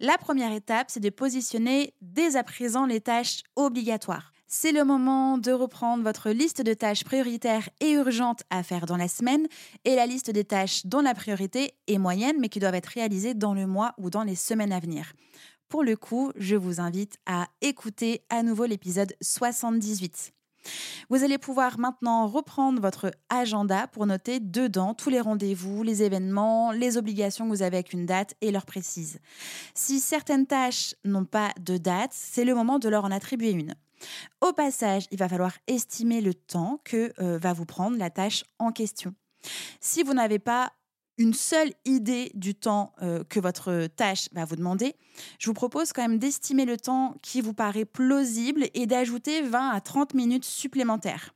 La 0.00 0.18
première 0.18 0.52
étape, 0.52 0.90
c'est 0.90 1.00
de 1.00 1.10
positionner 1.10 1.94
dès 2.00 2.36
à 2.36 2.42
présent 2.42 2.86
les 2.86 3.00
tâches 3.00 3.42
obligatoires. 3.54 4.32
C'est 4.48 4.72
le 4.72 4.84
moment 4.84 5.38
de 5.38 5.50
reprendre 5.50 6.04
votre 6.04 6.30
liste 6.30 6.62
de 6.62 6.72
tâches 6.72 7.02
prioritaires 7.02 7.68
et 7.80 7.92
urgentes 7.92 8.42
à 8.50 8.62
faire 8.62 8.86
dans 8.86 8.96
la 8.96 9.08
semaine 9.08 9.48
et 9.84 9.96
la 9.96 10.06
liste 10.06 10.30
des 10.30 10.44
tâches 10.44 10.86
dont 10.86 11.00
la 11.00 11.14
priorité 11.14 11.74
est 11.88 11.98
moyenne 11.98 12.36
mais 12.38 12.48
qui 12.48 12.60
doivent 12.60 12.76
être 12.76 12.86
réalisées 12.86 13.34
dans 13.34 13.54
le 13.54 13.66
mois 13.66 13.92
ou 13.98 14.08
dans 14.08 14.22
les 14.22 14.36
semaines 14.36 14.72
à 14.72 14.78
venir. 14.78 15.12
Pour 15.68 15.82
le 15.82 15.96
coup, 15.96 16.30
je 16.36 16.54
vous 16.54 16.80
invite 16.80 17.18
à 17.26 17.48
écouter 17.60 18.22
à 18.30 18.44
nouveau 18.44 18.66
l'épisode 18.66 19.14
78. 19.20 20.32
Vous 21.10 21.24
allez 21.24 21.38
pouvoir 21.38 21.78
maintenant 21.78 22.28
reprendre 22.28 22.80
votre 22.80 23.10
agenda 23.30 23.88
pour 23.88 24.06
noter 24.06 24.38
dedans 24.38 24.94
tous 24.94 25.10
les 25.10 25.20
rendez-vous, 25.20 25.82
les 25.82 26.04
événements, 26.04 26.70
les 26.70 26.96
obligations 26.96 27.46
que 27.46 27.50
vous 27.50 27.62
avez 27.62 27.78
avec 27.78 27.92
une 27.92 28.06
date 28.06 28.34
et 28.40 28.52
l'heure 28.52 28.66
précise. 28.66 29.18
Si 29.74 29.98
certaines 29.98 30.46
tâches 30.46 30.94
n'ont 31.04 31.24
pas 31.24 31.52
de 31.60 31.76
date, 31.76 32.12
c'est 32.12 32.44
le 32.44 32.54
moment 32.54 32.78
de 32.78 32.88
leur 32.88 33.04
en 33.04 33.10
attribuer 33.10 33.50
une. 33.50 33.74
Au 34.40 34.52
passage, 34.52 35.06
il 35.10 35.18
va 35.18 35.28
falloir 35.28 35.52
estimer 35.66 36.20
le 36.20 36.34
temps 36.34 36.80
que 36.84 37.12
euh, 37.20 37.38
va 37.38 37.52
vous 37.52 37.66
prendre 37.66 37.96
la 37.96 38.10
tâche 38.10 38.44
en 38.58 38.70
question. 38.70 39.14
Si 39.80 40.02
vous 40.02 40.14
n'avez 40.14 40.38
pas 40.38 40.72
une 41.18 41.34
seule 41.34 41.72
idée 41.84 42.30
du 42.34 42.54
temps 42.54 42.92
euh, 43.02 43.24
que 43.24 43.40
votre 43.40 43.86
tâche 43.96 44.28
va 44.32 44.44
vous 44.44 44.56
demander, 44.56 44.94
je 45.38 45.46
vous 45.46 45.54
propose 45.54 45.92
quand 45.92 46.02
même 46.02 46.18
d'estimer 46.18 46.64
le 46.64 46.76
temps 46.76 47.14
qui 47.22 47.40
vous 47.40 47.54
paraît 47.54 47.84
plausible 47.84 48.66
et 48.74 48.86
d'ajouter 48.86 49.42
20 49.42 49.70
à 49.70 49.80
30 49.80 50.14
minutes 50.14 50.44
supplémentaires. 50.44 51.34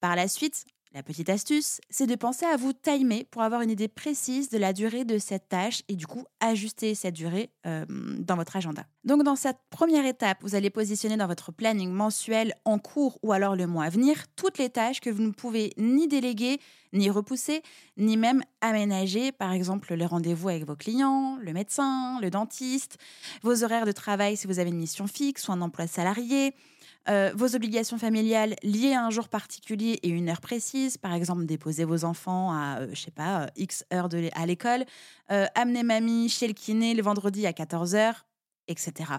Par 0.00 0.16
la 0.16 0.28
suite, 0.28 0.64
la 0.94 1.02
petite 1.02 1.28
astuce, 1.28 1.80
c'est 1.90 2.06
de 2.06 2.14
penser 2.14 2.46
à 2.46 2.56
vous 2.56 2.72
timer 2.72 3.26
pour 3.32 3.42
avoir 3.42 3.62
une 3.62 3.70
idée 3.70 3.88
précise 3.88 4.48
de 4.48 4.58
la 4.58 4.72
durée 4.72 5.04
de 5.04 5.18
cette 5.18 5.48
tâche 5.48 5.82
et 5.88 5.96
du 5.96 6.06
coup 6.06 6.24
ajuster 6.38 6.94
cette 6.94 7.14
durée 7.14 7.50
euh, 7.66 7.84
dans 7.88 8.36
votre 8.36 8.54
agenda. 8.54 8.84
Donc 9.02 9.24
dans 9.24 9.34
cette 9.34 9.58
première 9.70 10.06
étape, 10.06 10.38
vous 10.42 10.54
allez 10.54 10.70
positionner 10.70 11.16
dans 11.16 11.26
votre 11.26 11.50
planning 11.50 11.90
mensuel 11.90 12.54
en 12.64 12.78
cours 12.78 13.18
ou 13.24 13.32
alors 13.32 13.56
le 13.56 13.66
mois 13.66 13.86
à 13.86 13.90
venir 13.90 14.16
toutes 14.36 14.58
les 14.58 14.70
tâches 14.70 15.00
que 15.00 15.10
vous 15.10 15.22
ne 15.22 15.32
pouvez 15.32 15.72
ni 15.78 16.06
déléguer, 16.06 16.60
ni 16.92 17.10
repousser, 17.10 17.62
ni 17.96 18.16
même 18.16 18.42
aménager, 18.60 19.32
par 19.32 19.50
exemple 19.50 19.94
les 19.94 20.06
rendez-vous 20.06 20.48
avec 20.48 20.64
vos 20.64 20.76
clients, 20.76 21.38
le 21.40 21.52
médecin, 21.52 22.20
le 22.20 22.30
dentiste, 22.30 22.98
vos 23.42 23.64
horaires 23.64 23.86
de 23.86 23.92
travail 23.92 24.36
si 24.36 24.46
vous 24.46 24.60
avez 24.60 24.70
une 24.70 24.78
mission 24.78 25.08
fixe 25.08 25.48
ou 25.48 25.52
un 25.52 25.60
emploi 25.60 25.88
salarié, 25.88 26.54
euh, 27.08 27.32
vos 27.34 27.54
obligations 27.54 27.98
familiales 27.98 28.56
liées 28.62 28.94
à 28.94 29.04
un 29.04 29.10
jour 29.10 29.28
particulier 29.28 30.00
et 30.02 30.08
une 30.08 30.28
heure 30.28 30.40
précise, 30.40 30.96
par 30.96 31.12
exemple 31.12 31.44
déposer 31.44 31.84
vos 31.84 32.04
enfants 32.04 32.52
à, 32.52 32.80
euh, 32.80 32.88
je 32.92 33.00
sais 33.00 33.10
pas, 33.10 33.42
euh, 33.42 33.46
X 33.56 33.84
heures 33.92 34.08
de 34.08 34.30
à 34.34 34.46
l'école, 34.46 34.84
amener 35.28 35.82
mamie 35.82 36.28
chez 36.28 36.46
le 36.46 36.54
kiné 36.54 36.94
le 36.94 37.02
vendredi 37.02 37.46
à 37.46 37.52
14h, 37.52 38.14
etc. 38.68 39.10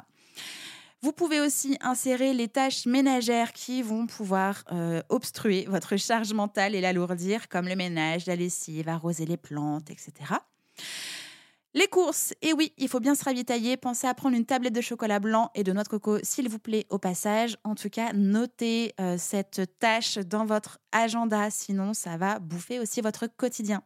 Vous 1.01 1.11
pouvez 1.11 1.41
aussi 1.41 1.77
insérer 1.81 2.33
les 2.33 2.47
tâches 2.47 2.85
ménagères 2.85 3.53
qui 3.53 3.83
vont 3.83 4.07
pouvoir 4.07 4.63
obstruer 5.09 5.65
votre 5.67 5.97
charge 5.97 6.33
mentale 6.33 6.73
et 6.73 6.81
l'alourdir, 6.81 7.49
comme 7.49 7.67
le 7.67 7.75
ménage, 7.75 8.25
la 8.25 8.35
lessive, 8.35 8.87
arroser 8.87 9.25
les 9.25 9.37
plantes, 9.37 9.91
etc. 9.91 10.35
Les 11.77 11.87
courses, 11.87 12.33
et 12.41 12.53
oui, 12.53 12.71
il 12.77 12.87
faut 12.87 13.01
bien 13.01 13.15
se 13.15 13.23
ravitailler. 13.25 13.75
Pensez 13.75 14.07
à 14.07 14.13
prendre 14.13 14.37
une 14.37 14.45
tablette 14.45 14.73
de 14.73 14.79
chocolat 14.79 15.19
blanc 15.19 15.51
et 15.55 15.63
de 15.65 15.73
noix 15.73 15.83
de 15.83 15.89
coco, 15.89 16.19
s'il 16.23 16.47
vous 16.47 16.57
plaît, 16.57 16.85
au 16.89 16.99
passage. 16.99 17.57
En 17.65 17.75
tout 17.75 17.89
cas, 17.89 18.13
notez 18.13 18.93
euh, 19.01 19.17
cette 19.19 19.77
tâche 19.77 20.17
dans 20.17 20.45
votre 20.45 20.79
agenda, 20.93 21.49
sinon 21.49 21.93
ça 21.93 22.15
va 22.15 22.39
bouffer 22.39 22.79
aussi 22.79 23.01
votre 23.01 23.27
quotidien. 23.27 23.83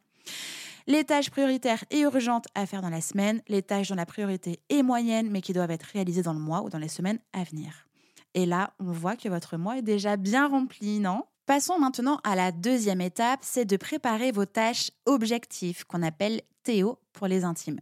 Les 0.85 1.03
tâches 1.03 1.31
prioritaires 1.31 1.83
et 1.89 2.01
urgentes 2.01 2.45
à 2.53 2.67
faire 2.67 2.83
dans 2.83 2.91
la 2.91 3.01
semaine, 3.01 3.41
les 3.47 3.63
tâches 3.63 3.89
dont 3.89 3.95
la 3.95 4.05
priorité 4.05 4.59
est 4.69 4.83
moyenne 4.83 5.31
mais 5.31 5.41
qui 5.41 5.53
doivent 5.53 5.71
être 5.71 5.87
réalisées 5.91 6.21
dans 6.21 6.33
le 6.33 6.39
mois 6.39 6.61
ou 6.61 6.69
dans 6.69 6.77
les 6.77 6.89
semaines 6.89 7.17
à 7.33 7.43
venir. 7.43 7.87
Et 8.35 8.45
là, 8.45 8.75
on 8.79 8.91
voit 8.91 9.15
que 9.15 9.29
votre 9.29 9.57
mois 9.57 9.79
est 9.79 9.81
déjà 9.81 10.15
bien 10.15 10.47
rempli, 10.47 10.99
non? 10.99 11.23
Passons 11.49 11.79
maintenant 11.79 12.19
à 12.23 12.35
la 12.35 12.51
deuxième 12.51 13.01
étape, 13.01 13.39
c'est 13.41 13.65
de 13.65 13.75
préparer 13.75 14.31
vos 14.31 14.45
tâches 14.45 14.91
objectifs 15.07 15.83
qu'on 15.83 16.03
appelle 16.03 16.43
Théo 16.61 16.99
pour 17.11 17.25
les 17.25 17.43
intimes. 17.43 17.79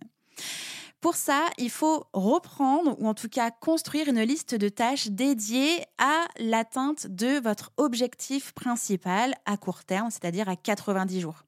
Pour 1.01 1.15
ça, 1.15 1.47
il 1.57 1.69
faut 1.69 2.05
reprendre 2.13 2.95
ou 2.97 3.09
en 3.09 3.13
tout 3.13 3.27
cas 3.27 3.51
construire 3.51 4.07
une 4.07 4.21
liste 4.21 4.55
de 4.55 4.69
tâches 4.69 5.07
dédiées 5.09 5.83
à 5.97 6.27
l'atteinte 6.39 7.07
de 7.07 7.41
votre 7.41 7.73
objectif 7.75 8.53
principal 8.53 9.33
à 9.45 9.57
court 9.57 9.83
terme, 9.83 10.11
c'est-à-dire 10.11 10.47
à 10.47 10.55
90 10.55 11.19
jours. 11.19 11.43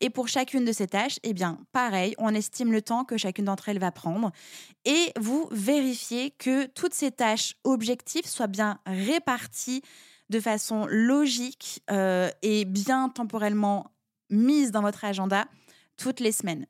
Et 0.00 0.10
pour 0.10 0.28
chacune 0.28 0.64
de 0.64 0.70
ces 0.70 0.86
tâches, 0.86 1.18
eh 1.24 1.32
bien, 1.32 1.58
pareil, 1.72 2.14
on 2.18 2.32
estime 2.36 2.70
le 2.70 2.82
temps 2.82 3.04
que 3.04 3.16
chacune 3.16 3.46
d'entre 3.46 3.68
elles 3.68 3.80
va 3.80 3.90
prendre 3.90 4.30
et 4.84 5.12
vous 5.18 5.48
vérifiez 5.50 6.30
que 6.30 6.66
toutes 6.66 6.94
ces 6.94 7.10
tâches 7.10 7.56
objectives 7.64 8.26
soient 8.26 8.46
bien 8.46 8.78
réparties 8.86 9.82
de 10.30 10.40
façon 10.40 10.86
logique 10.88 11.82
euh, 11.90 12.30
et 12.42 12.64
bien 12.64 13.08
temporellement 13.08 13.90
mises 14.30 14.70
dans 14.70 14.82
votre 14.82 15.04
agenda 15.04 15.46
toutes 15.96 16.20
les 16.20 16.32
semaines. 16.32 16.66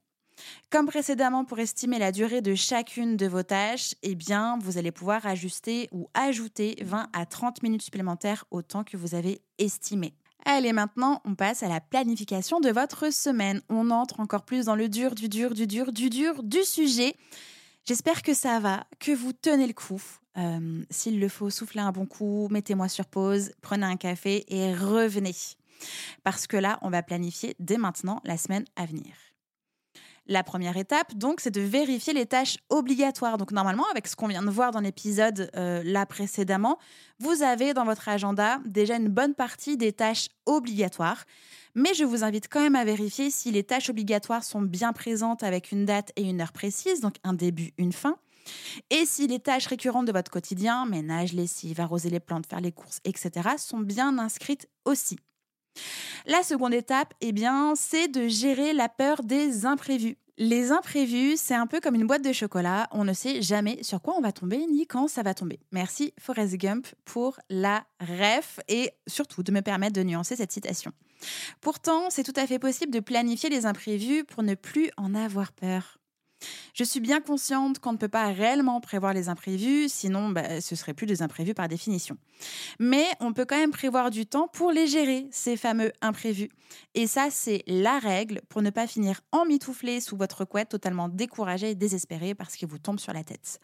Comme 0.71 0.87
précédemment, 0.87 1.45
pour 1.45 1.59
estimer 1.59 1.99
la 1.99 2.13
durée 2.13 2.41
de 2.41 2.55
chacune 2.55 3.17
de 3.17 3.27
vos 3.27 3.43
tâches, 3.43 3.95
eh 4.03 4.15
bien, 4.15 4.59
vous 4.63 4.79
allez 4.79 4.93
pouvoir 4.93 5.27
ajuster 5.27 5.89
ou 5.93 6.09
ajouter 6.15 6.77
20 6.83 7.09
à 7.13 7.27
30 7.27 7.63
minutes 7.63 7.83
supplémentaires 7.83 8.45
au 8.51 8.63
temps 8.63 8.85
que 8.85 8.97
vous 8.97 9.15
avez 9.15 9.41
estimé. 9.59 10.15
Allez, 10.45 10.73
maintenant, 10.73 11.21
on 11.25 11.35
passe 11.35 11.63
à 11.63 11.69
la 11.69 11.81
planification 11.81 12.61
de 12.61 12.71
votre 12.71 13.13
semaine. 13.13 13.61
On 13.69 13.91
entre 13.91 14.21
encore 14.21 14.45
plus 14.45 14.67
dans 14.67 14.77
le 14.77 14.89
dur, 14.89 15.15
du 15.15 15.29
dur, 15.29 15.53
du 15.53 15.67
dur, 15.67 15.93
du 15.93 16.09
dur 16.09 16.43
du 16.43 16.63
sujet. 16.63 17.15
J'espère 17.89 18.21
que 18.21 18.35
ça 18.35 18.61
va, 18.61 18.85
que 19.01 19.13
vous 19.13 19.33
tenez 19.33 19.67
le 19.67 19.73
coup. 19.73 20.03
Euh, 20.37 20.85
s'il 20.91 21.19
le 21.21 21.29
faut, 21.31 21.49
soufflez 21.49 21.81
un 21.81 21.91
bon 21.91 22.05
coup, 22.05 22.47
mettez-moi 22.51 22.87
sur 22.87 23.07
pause, 23.07 23.53
prenez 23.63 23.87
un 23.87 23.97
café 23.97 24.45
et 24.55 24.75
revenez. 24.75 25.35
Parce 26.23 26.47
que 26.47 26.59
là, 26.59 26.79
on 26.83 26.91
va 26.91 27.03
planifier 27.03 27.57
dès 27.61 27.79
maintenant 27.79 28.21
la 28.25 28.37
semaine 28.37 28.67
à 28.77 28.85
venir. 28.85 29.15
La 30.31 30.43
première 30.43 30.77
étape, 30.77 31.15
donc, 31.15 31.41
c'est 31.41 31.51
de 31.51 31.63
vérifier 31.63 32.13
les 32.13 32.27
tâches 32.27 32.59
obligatoires. 32.69 33.39
Donc, 33.39 33.51
normalement, 33.51 33.87
avec 33.91 34.07
ce 34.07 34.15
qu'on 34.15 34.27
vient 34.27 34.43
de 34.43 34.51
voir 34.51 34.73
dans 34.73 34.81
l'épisode 34.81 35.51
euh, 35.57 35.83
là 35.83 36.05
précédemment, 36.05 36.79
vous 37.19 37.43
avez 37.43 37.73
dans 37.73 37.85
votre 37.85 38.11
agenda 38.11 38.61
déjà 38.67 38.97
une 38.97 39.09
bonne 39.09 39.35
partie 39.35 39.79
des 39.79 39.93
tâches 39.93 40.29
obligatoires. 40.45 41.25
Mais 41.75 41.95
je 41.95 42.05
vous 42.05 42.25
invite 42.25 42.49
quand 42.51 42.61
même 42.61 42.77
à 42.77 42.85
vérifier 42.85 43.31
si 43.31 43.51
les 43.51 43.65
tâches 43.65 43.89
obligatoires 43.89 44.45
sont 44.45 44.61
bien 44.61 44.93
présentes 44.93 45.43
avec 45.43 45.73
une 45.73 45.87
date 45.87 46.13
et 46.17 46.23
une 46.23 46.43
heure 46.43 46.53
précise, 46.53 47.01
donc 47.01 47.17
un 47.25 47.33
début, 47.33 47.73
une 47.79 47.93
fin. 47.93 48.19
Et 48.91 49.07
si 49.07 49.27
les 49.27 49.41
tâches 49.41 49.67
récurrentes 49.67 50.07
de 50.07 50.13
votre 50.13 50.31
quotidien, 50.31 50.85
ménage, 50.85 51.33
lessive, 51.33 51.81
arroser 51.81 52.11
les 52.11 52.21
plantes, 52.21 52.47
faire 52.47 52.61
les 52.61 52.73
courses, 52.73 53.01
etc., 53.05 53.31
sont 53.57 53.81
bien 53.81 54.19
inscrites 54.19 54.69
aussi. 54.85 55.19
La 56.27 56.43
seconde 56.43 56.75
étape, 56.75 57.15
eh 57.21 57.33
bien, 57.33 57.75
c'est 57.77 58.09
de 58.09 58.29
gérer 58.29 58.73
la 58.73 58.89
peur 58.89 59.23
des 59.23 59.67
imprévus. 59.67 60.17
Les 60.41 60.71
imprévus, 60.71 61.37
c'est 61.37 61.55
un 61.55 61.67
peu 61.67 61.81
comme 61.81 61.97
une 61.97 62.07
boîte 62.07 62.23
de 62.23 62.33
chocolat. 62.33 62.87
On 62.93 63.03
ne 63.03 63.13
sait 63.13 63.43
jamais 63.43 63.83
sur 63.83 64.01
quoi 64.01 64.15
on 64.17 64.21
va 64.21 64.31
tomber 64.31 64.65
ni 64.71 64.87
quand 64.87 65.09
ça 65.09 65.25
va 65.25 65.35
tomber. 65.35 65.59
Merci 65.73 66.15
Forrest 66.21 66.55
Gump 66.55 66.87
pour 67.05 67.41
la 67.51 67.85
ref 68.01 68.61
et 68.69 68.93
surtout 69.09 69.43
de 69.43 69.51
me 69.51 69.63
permettre 69.63 69.95
de 69.95 70.05
nuancer 70.05 70.37
cette 70.37 70.53
citation. 70.53 70.93
Pourtant, 71.61 72.09
c'est 72.11 72.23
tout 72.23 72.33
à 72.37 72.47
fait 72.47 72.61
possible 72.61 72.93
de 72.93 73.01
planifier 73.01 73.51
les 73.51 73.67
imprévus 73.67 74.23
pour 74.25 74.45
ne 74.45 74.55
plus 74.55 74.91
en 74.97 75.17
avoir 75.17 75.51
peur. 75.51 75.99
Je 76.75 76.85
suis 76.85 77.01
bien 77.01 77.21
consciente 77.21 77.79
qu'on 77.79 77.93
ne 77.93 77.97
peut 77.97 78.09
pas 78.09 78.29
réellement 78.29 78.81
prévoir 78.81 79.13
les 79.13 79.29
imprévus, 79.29 79.89
sinon 79.89 80.31
bah, 80.31 80.61
ce 80.61 80.77
serait 80.77 80.95
plus 80.95 81.07
des 81.07 81.23
imprévus 81.23 81.55
par 81.55 81.69
définition. 81.69 82.17
Mais 82.79 83.07
on 83.21 83.33
peut 83.33 83.45
quand 83.45 83.59
même 83.59 83.73
prévoir 83.73 84.11
du 84.11 84.27
temps 84.27 84.49
pour 84.49 84.71
les 84.71 84.87
gérer, 84.87 85.27
ces 85.31 85.57
fameux 85.57 85.93
imprévus. 86.01 86.51
Et 86.95 87.07
ça, 87.07 87.29
c'est 87.31 87.63
la 87.67 87.99
règle 87.99 88.41
pour 88.49 88.63
ne 88.63 88.71
pas 88.71 88.87
finir 88.87 89.21
emmitouflé 89.33 90.01
sous 90.01 90.17
votre 90.17 90.45
couette, 90.45 90.69
totalement 90.69 91.09
découragé 91.09 91.71
et 91.71 91.75
désespéré 91.75 92.35
parce 92.35 92.55
qu'il 92.55 92.69
vous 92.69 92.79
tombe 92.79 93.01
sur 93.01 93.13
la 93.13 93.25
tête. 93.25 93.61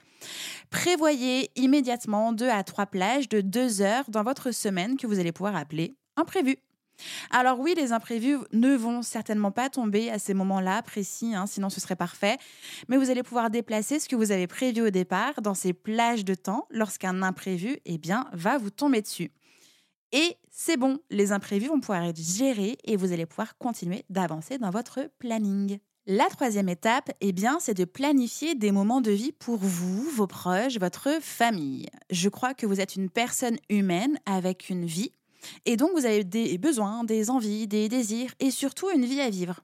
Prévoyez 0.70 1.50
immédiatement 1.56 2.32
deux 2.32 2.48
à 2.48 2.64
trois 2.64 2.86
plages 2.86 3.28
de 3.28 3.40
deux 3.40 3.82
heures 3.82 4.04
dans 4.08 4.24
votre 4.24 4.50
semaine 4.50 4.96
que 4.96 5.06
vous 5.06 5.18
allez 5.18 5.32
pouvoir 5.32 5.56
appeler 5.56 5.94
imprévus. 6.16 6.58
Alors 7.30 7.58
oui, 7.58 7.74
les 7.76 7.92
imprévus 7.92 8.38
ne 8.52 8.74
vont 8.74 9.02
certainement 9.02 9.50
pas 9.50 9.68
tomber 9.68 10.10
à 10.10 10.18
ces 10.18 10.34
moments-là 10.34 10.82
précis, 10.82 11.34
hein, 11.34 11.46
sinon 11.46 11.70
ce 11.70 11.80
serait 11.80 11.96
parfait, 11.96 12.36
mais 12.88 12.96
vous 12.96 13.10
allez 13.10 13.22
pouvoir 13.22 13.50
déplacer 13.50 13.98
ce 13.98 14.08
que 14.08 14.16
vous 14.16 14.32
avez 14.32 14.46
prévu 14.46 14.82
au 14.82 14.90
départ 14.90 15.40
dans 15.42 15.54
ces 15.54 15.72
plages 15.72 16.24
de 16.24 16.34
temps 16.34 16.66
lorsqu'un 16.70 17.22
imprévu 17.22 17.78
eh 17.84 17.98
bien, 17.98 18.26
va 18.32 18.58
vous 18.58 18.70
tomber 18.70 19.02
dessus. 19.02 19.32
Et 20.12 20.36
c'est 20.50 20.76
bon, 20.76 21.00
les 21.10 21.32
imprévus 21.32 21.66
vont 21.66 21.80
pouvoir 21.80 22.04
être 22.04 22.20
gérés 22.20 22.78
et 22.84 22.96
vous 22.96 23.12
allez 23.12 23.26
pouvoir 23.26 23.58
continuer 23.58 24.04
d'avancer 24.10 24.58
dans 24.58 24.70
votre 24.70 25.10
planning. 25.18 25.78
La 26.06 26.26
troisième 26.26 26.68
étape, 26.68 27.10
eh 27.22 27.32
bien, 27.32 27.58
c'est 27.60 27.74
de 27.74 27.86
planifier 27.86 28.54
des 28.54 28.70
moments 28.70 29.00
de 29.00 29.10
vie 29.10 29.32
pour 29.32 29.56
vous, 29.56 30.02
vos 30.10 30.26
proches, 30.26 30.78
votre 30.78 31.18
famille. 31.22 31.88
Je 32.10 32.28
crois 32.28 32.52
que 32.52 32.66
vous 32.66 32.80
êtes 32.80 32.94
une 32.94 33.08
personne 33.08 33.56
humaine 33.70 34.18
avec 34.26 34.68
une 34.68 34.84
vie 34.84 35.12
et 35.64 35.76
donc, 35.76 35.90
vous 35.94 36.06
avez 36.06 36.24
des 36.24 36.58
besoins, 36.58 37.04
des 37.04 37.30
envies, 37.30 37.66
des 37.66 37.88
désirs 37.88 38.32
et 38.40 38.50
surtout 38.50 38.90
une 38.90 39.04
vie 39.04 39.20
à 39.20 39.30
vivre. 39.30 39.60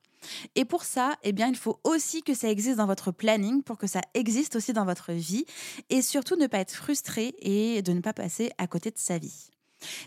Et 0.55 0.65
pour 0.65 0.85
ça, 0.85 1.15
eh 1.23 1.33
bien, 1.33 1.49
il 1.49 1.57
faut 1.57 1.81
aussi 1.85 2.23
que 2.23 2.35
ça 2.35 2.51
existe 2.51 2.77
dans 2.77 2.87
votre 2.87 3.11
planning 3.11 3.63
pour 3.63 3.79
que 3.79 3.87
ça 3.87 4.01
existe 4.15 4.57
aussi 4.57 4.73
dans 4.73 4.85
votre 4.85 5.13
vie 5.13 5.47
et 5.89 6.03
surtout 6.03 6.37
ne 6.37 6.47
pas 6.47 6.59
être 6.59 6.75
frustré 6.75 7.35
et 7.41 7.83
de 7.83 7.93
ne 7.93 8.01
pas 8.01 8.13
passer 8.13 8.51
à 8.59 8.67
côté 8.67 8.91
de 8.91 8.99
sa 8.99 9.19
vie. 9.19 9.51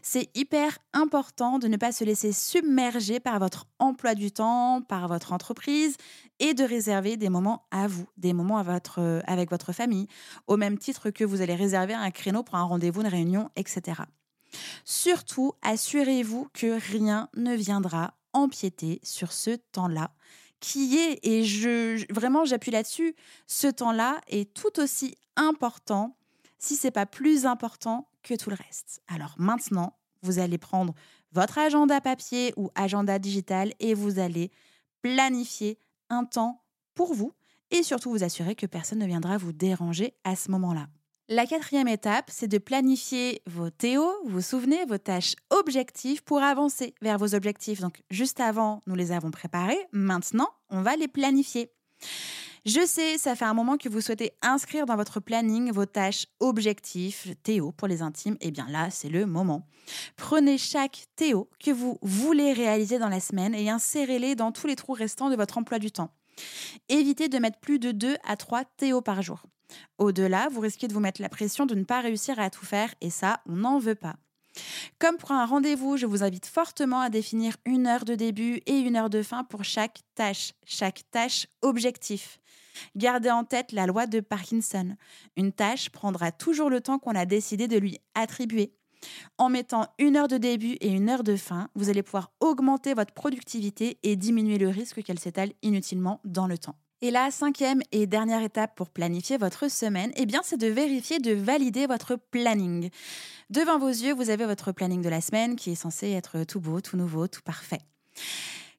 C'est 0.03 0.30
hyper 0.36 0.77
important 0.94 1.58
de 1.58 1.68
ne 1.68 1.77
pas 1.77 1.92
se 1.92 2.03
laisser 2.03 2.32
submerger 2.32 3.20
par 3.20 3.39
votre 3.39 3.65
emploi 3.80 4.13
du 4.13 4.32
temps, 4.32 4.82
par 4.82 5.08
votre 5.08 5.34
entreprise 5.34 5.98
et 6.39 6.53
de 6.53 6.63
réserver 6.63 7.18
des 7.18 7.30
moments 7.30 7.65
à 7.72 7.88
vous, 7.88 8.06
des 8.18 8.34
moments 8.34 8.58
avec 8.60 9.50
votre 9.50 9.74
famille, 9.74 10.08
au 10.46 10.58
même 10.58 10.77
titre 10.77 11.10
que 11.10 11.24
vous 11.24 11.42
allez 11.42 11.56
réserver 11.56 11.96
un 11.96 12.12
créneau 12.12 12.44
pour 12.44 12.56
un 12.56 12.63
rendez-vous, 12.63 13.01
une 13.01 13.08
réunion, 13.08 13.50
etc. 13.56 14.03
Surtout, 14.86 15.54
assurez-vous 15.62 16.48
que 16.54 16.80
rien 16.92 17.30
ne 17.36 17.56
viendra 17.56 18.16
empiéter 18.34 19.00
sur 19.04 19.32
ce 19.32 19.52
temps-là 19.72 20.12
qui 20.60 20.98
est, 20.98 21.20
et 21.24 21.44
je 21.44 22.06
vraiment 22.14 22.46
j'appuie 22.46 22.72
là-dessus, 22.72 23.16
ce 23.48 23.68
temps-là 23.68 24.22
est 24.28 24.54
tout 24.54 24.80
aussi 24.80 25.18
important, 25.36 26.16
si 26.58 26.78
c'est 26.78 26.90
pas 26.90 27.06
plus 27.06 27.46
important 27.46 28.08
que 28.24 28.34
tout 28.34 28.50
le 28.50 28.56
reste. 28.56 29.02
Alors 29.10 29.36
maintenant, 29.38 29.98
vous 30.22 30.40
allez 30.40 30.58
prendre 30.58 30.94
votre 31.34 31.58
agenda 31.58 32.00
papier 32.00 32.54
ou 32.56 32.70
agenda 32.76 33.20
digital 33.20 33.74
et 33.82 33.94
vous 33.94 34.20
allez 34.20 34.52
planifier 35.02 35.78
un 36.10 36.24
temps 36.24 36.64
pour 36.96 37.14
vous 37.14 37.34
et 37.72 37.84
surtout 37.84 38.12
vous 38.12 38.24
assurer 38.24 38.56
que 38.56 38.66
personne 38.66 39.00
ne 39.00 39.06
viendra 39.06 39.38
vous 39.38 39.52
déranger 39.52 40.14
à 40.24 40.38
ce 40.38 40.50
moment-là. 40.52 40.88
La 41.30 41.46
quatrième 41.46 41.88
étape, 41.88 42.30
c'est 42.30 42.50
de 42.50 42.58
planifier 42.58 43.42
vos 43.46 43.70
TO, 43.70 44.12
vous 44.25 44.30
vous 44.30 44.42
souvenez, 44.42 44.84
vos 44.84 44.98
tâches 44.98 45.36
objectives 45.51 46.22
pour 46.22 46.44
avancer 46.44 46.94
vers 47.01 47.18
vos 47.18 47.34
objectifs. 47.34 47.80
Donc 47.80 48.01
juste 48.10 48.42
avant, 48.42 48.82
nous 48.88 48.96
les 48.96 49.13
avons 49.13 49.32
préparés, 49.32 49.80
maintenant, 49.94 50.50
on 50.70 50.82
va 50.82 50.98
les 50.98 51.08
planifier. 51.08 51.72
Je 52.65 52.86
sais, 52.86 53.18
ça 53.18 53.38
fait 53.38 53.46
un 53.46 53.53
moment 53.53 53.77
que 53.77 53.88
vous 53.88 54.01
souhaitez 54.01 54.34
inscrire 54.42 54.86
dans 54.86 54.98
votre 54.98 55.22
planning 55.22 55.72
vos 55.72 55.86
tâches 55.86 56.27
objectifs, 56.42 57.30
Théo 57.42 57.72
pour 57.72 57.88
les 57.88 58.01
intimes. 58.01 58.36
Eh 58.42 58.51
bien 58.51 58.68
là, 58.70 58.89
c'est 58.89 59.10
le 59.10 59.25
moment. 59.25 59.65
Prenez 60.18 60.58
chaque 60.58 61.06
Théo 61.15 61.50
que 61.58 61.72
vous 61.72 62.00
voulez 62.01 62.51
réaliser 62.51 63.00
dans 63.00 63.10
la 63.10 63.22
semaine 63.22 63.56
et 63.56 63.70
insérez-les 63.70 64.36
dans 64.36 64.51
tous 64.51 64.68
les 64.68 64.75
trous 64.75 64.94
restants 64.94 65.30
de 65.30 65.38
votre 65.38 65.58
emploi 65.58 65.80
du 65.80 65.92
temps. 65.92 66.13
Évitez 66.90 67.30
de 67.30 67.40
mettre 67.40 67.60
plus 67.60 67.80
de 67.80 67.92
2 67.92 68.18
à 68.24 68.36
3 68.36 68.66
Théo 68.78 69.02
par 69.02 69.22
jour. 69.22 69.44
Au-delà, 69.98 70.50
vous 70.50 70.62
risquez 70.62 70.88
de 70.88 70.94
vous 70.94 71.00
mettre 71.00 71.22
la 71.22 71.30
pression 71.30 71.66
de 71.66 71.75
ne 71.75 71.84
pas 71.84 72.02
réussir 72.02 72.40
à 72.40 72.50
tout 72.50 72.66
faire 72.66 72.94
et 73.02 73.10
ça, 73.10 73.42
on 73.48 73.58
n'en 73.58 73.80
veut 73.80 73.96
pas. 73.96 74.16
Comme 75.00 75.18
pour 75.18 75.32
un 75.32 75.46
rendez-vous, 75.46 75.98
je 75.98 76.06
vous 76.06 76.24
invite 76.24 76.46
fortement 76.46 77.02
à 77.02 77.10
définir 77.10 77.58
une 77.66 77.88
heure 77.88 78.06
de 78.06 78.16
début 78.16 78.62
et 78.66 78.78
une 78.78 78.96
heure 78.96 79.10
de 79.10 79.24
fin 79.24 79.44
pour 79.44 79.63
chaque 79.63 80.02
tâche, 80.16 80.54
chaque 80.66 81.04
tâche 81.12 81.48
objectif. 81.62 82.40
Gardez 82.96 83.32
en 83.32 83.44
tête 83.44 83.72
la 83.72 83.86
loi 83.86 84.08
de 84.08 84.20
Parkinson. 84.20 84.96
Une 85.38 85.52
tâche 85.52 85.90
prendra 85.90 86.32
toujours 86.32 86.70
le 86.70 86.82
temps 86.82 87.00
qu'on 87.00 87.16
a 87.16 87.25
décidé 87.25 87.68
de 87.68 87.78
lui 87.78 88.00
attribuer. 88.16 88.74
En 89.38 89.50
mettant 89.50 89.88
une 90.00 90.16
heure 90.16 90.28
de 90.28 90.38
début 90.38 90.74
et 90.82 90.90
une 90.90 91.10
heure 91.10 91.24
de 91.24 91.36
fin, 91.36 91.70
vous 91.76 91.90
allez 91.90 92.04
pouvoir 92.04 92.32
augmenter 92.40 92.94
votre 92.94 93.14
productivité 93.14 93.98
et 94.04 94.16
diminuer 94.16 94.58
le 94.58 94.70
risque 94.70 95.04
qu'elle 95.04 95.20
s'étale 95.20 95.54
inutilement 95.62 96.22
dans 96.24 96.48
le 96.48 96.58
temps. 96.58 96.76
Et 97.02 97.12
la 97.12 97.32
cinquième 97.32 97.82
et 97.92 98.08
dernière 98.08 98.42
étape 98.42 98.76
pour 98.76 98.90
planifier 98.90 99.38
votre 99.38 99.70
semaine, 99.70 100.14
eh 100.16 100.26
bien, 100.26 100.40
c'est 100.42 100.56
de 100.56 100.68
vérifier, 100.68 101.20
de 101.20 101.34
valider 101.34 101.86
votre 101.86 102.16
planning. 102.16 102.90
Devant 103.50 103.78
vos 103.78 103.90
yeux, 103.90 104.14
vous 104.14 104.30
avez 104.30 104.46
votre 104.46 104.72
planning 104.72 105.02
de 105.02 105.10
la 105.10 105.20
semaine 105.20 105.58
qui 105.58 105.72
est 105.72 105.76
censé 105.76 106.12
être 106.12 106.46
tout 106.46 106.62
beau, 106.62 106.80
tout 106.80 106.96
nouveau, 106.96 107.28
tout 107.28 107.42
parfait. 107.42 107.82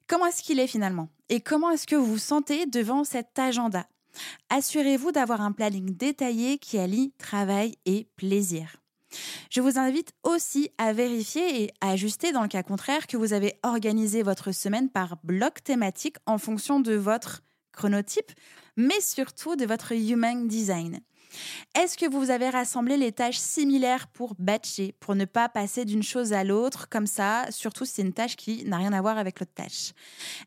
Comment 0.07 0.25
est-ce 0.25 0.41
qu'il 0.41 0.59
est 0.59 0.65
finalement? 0.65 1.09
Et 1.29 1.39
comment 1.39 1.69
est-ce 1.69 1.85
que 1.85 1.95
vous 1.95 2.05
vous 2.05 2.17
sentez 2.17 2.65
devant 2.65 3.03
cet 3.03 3.37
agenda? 3.37 3.85
Assurez-vous 4.49 5.11
d'avoir 5.11 5.41
un 5.41 5.51
planning 5.51 5.95
détaillé 5.95 6.57
qui 6.57 6.79
allie 6.79 7.13
travail 7.19 7.75
et 7.85 8.07
plaisir. 8.15 8.77
Je 9.49 9.61
vous 9.61 9.77
invite 9.77 10.13
aussi 10.23 10.69
à 10.77 10.93
vérifier 10.93 11.63
et 11.63 11.73
à 11.81 11.91
ajuster 11.91 12.31
dans 12.31 12.41
le 12.41 12.47
cas 12.47 12.63
contraire 12.63 13.07
que 13.07 13.17
vous 13.17 13.33
avez 13.33 13.59
organisé 13.63 14.23
votre 14.23 14.51
semaine 14.51 14.89
par 14.89 15.17
bloc 15.23 15.63
thématique 15.63 16.17
en 16.25 16.37
fonction 16.37 16.79
de 16.79 16.95
votre 16.95 17.41
chronotype, 17.71 18.31
mais 18.77 18.99
surtout 19.01 19.55
de 19.55 19.65
votre 19.65 19.93
human 19.93 20.47
design. 20.47 21.01
Est-ce 21.75 21.97
que 21.97 22.09
vous 22.09 22.29
avez 22.29 22.49
rassemblé 22.49 22.97
les 22.97 23.11
tâches 23.11 23.37
similaires 23.37 24.07
pour 24.07 24.35
batcher, 24.39 24.95
pour 24.99 25.15
ne 25.15 25.25
pas 25.25 25.49
passer 25.49 25.85
d'une 25.85 26.03
chose 26.03 26.33
à 26.33 26.43
l'autre 26.43 26.87
comme 26.89 27.07
ça, 27.07 27.45
surtout 27.49 27.85
si 27.85 27.95
c'est 27.95 28.01
une 28.01 28.13
tâche 28.13 28.35
qui 28.35 28.63
n'a 28.65 28.77
rien 28.77 28.93
à 28.93 29.01
voir 29.01 29.17
avec 29.17 29.39
l'autre 29.39 29.53
tâche? 29.53 29.91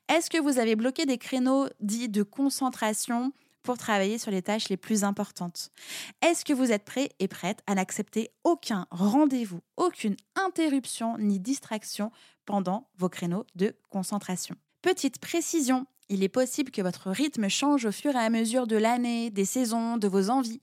Est-ce 0.08 0.30
que 0.30 0.38
vous 0.38 0.58
avez 0.58 0.76
bloqué 0.76 1.04
des 1.06 1.18
créneaux 1.18 1.68
dits 1.80 2.08
de 2.08 2.22
concentration 2.22 3.32
travailler 3.76 4.18
sur 4.18 4.30
les 4.30 4.42
tâches 4.42 4.68
les 4.68 4.76
plus 4.76 5.04
importantes 5.04 5.70
Est-ce 6.22 6.44
que 6.44 6.52
vous 6.52 6.72
êtes 6.72 6.84
prêt 6.84 7.10
et 7.18 7.28
prête 7.28 7.60
à 7.66 7.74
n'accepter 7.74 8.30
aucun 8.44 8.86
rendez-vous, 8.90 9.60
aucune 9.76 10.16
interruption 10.36 11.18
ni 11.18 11.38
distraction 11.38 12.10
pendant 12.46 12.88
vos 12.96 13.08
créneaux 13.08 13.44
de 13.54 13.76
concentration? 13.90 14.56
Petite 14.80 15.18
précision, 15.18 15.86
il 16.08 16.22
est 16.22 16.28
possible 16.28 16.70
que 16.70 16.80
votre 16.80 17.10
rythme 17.10 17.48
change 17.48 17.84
au 17.84 17.92
fur 17.92 18.14
et 18.14 18.18
à 18.18 18.30
mesure 18.30 18.66
de 18.66 18.76
l'année, 18.76 19.30
des 19.30 19.44
saisons, 19.44 19.98
de 19.98 20.08
vos 20.08 20.30
envies. 20.30 20.62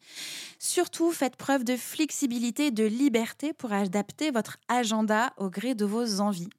Surtout, 0.58 1.12
faites 1.12 1.36
preuve 1.36 1.64
de 1.64 1.76
flexibilité, 1.76 2.72
de 2.72 2.84
liberté 2.84 3.54
pour 3.54 3.72
adapter 3.72 4.32
votre 4.32 4.58
agenda 4.68 5.34
au 5.38 5.50
gré 5.50 5.76
de 5.76 5.86
vos 5.86 6.20
envies. 6.20 6.50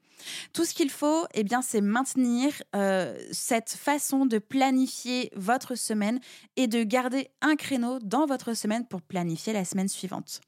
Tout 0.53 0.65
ce 0.65 0.75
qu'il 0.75 0.91
faut, 0.91 1.27
eh 1.35 1.45
bien, 1.45 1.63
c'est 1.63 1.81
maintenir 1.81 2.53
euh, 2.75 3.19
cette 3.33 3.71
façon 3.71 4.27
de 4.27 4.39
planifier 4.39 5.31
votre 5.35 5.75
semaine 5.75 6.21
et 6.57 6.67
de 6.67 6.83
garder 6.83 7.29
un 7.41 7.57
créneau 7.57 7.99
dans 8.01 8.27
votre 8.27 8.55
semaine 8.55 8.87
pour 8.87 9.03
planifier 9.03 9.53
la 9.53 9.65
semaine 9.65 9.89
suivante. 9.89 10.41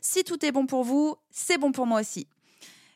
Si 0.00 0.24
tout 0.24 0.44
est 0.44 0.52
bon 0.52 0.66
pour 0.66 0.84
vous, 0.84 1.16
c'est 1.30 1.58
bon 1.58 1.72
pour 1.72 1.86
moi 1.86 2.00
aussi. 2.00 2.26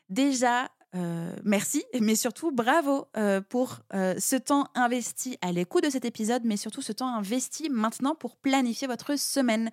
Déjà, 0.09 0.69
euh, 0.95 1.35
merci, 1.43 1.83
mais 1.99 2.15
surtout 2.15 2.51
bravo 2.51 3.07
euh, 3.17 3.41
pour 3.41 3.79
ce 3.91 4.35
temps 4.35 4.67
investi 4.75 5.37
à 5.41 5.51
l'écoute 5.51 5.83
de 5.83 5.89
cet 5.89 6.05
épisode, 6.05 6.43
mais 6.45 6.57
surtout 6.57 6.81
ce 6.81 6.93
temps 6.93 7.13
investi 7.15 7.69
maintenant 7.69 8.15
pour 8.15 8.35
planifier 8.37 8.87
votre 8.87 9.17
semaine. 9.17 9.71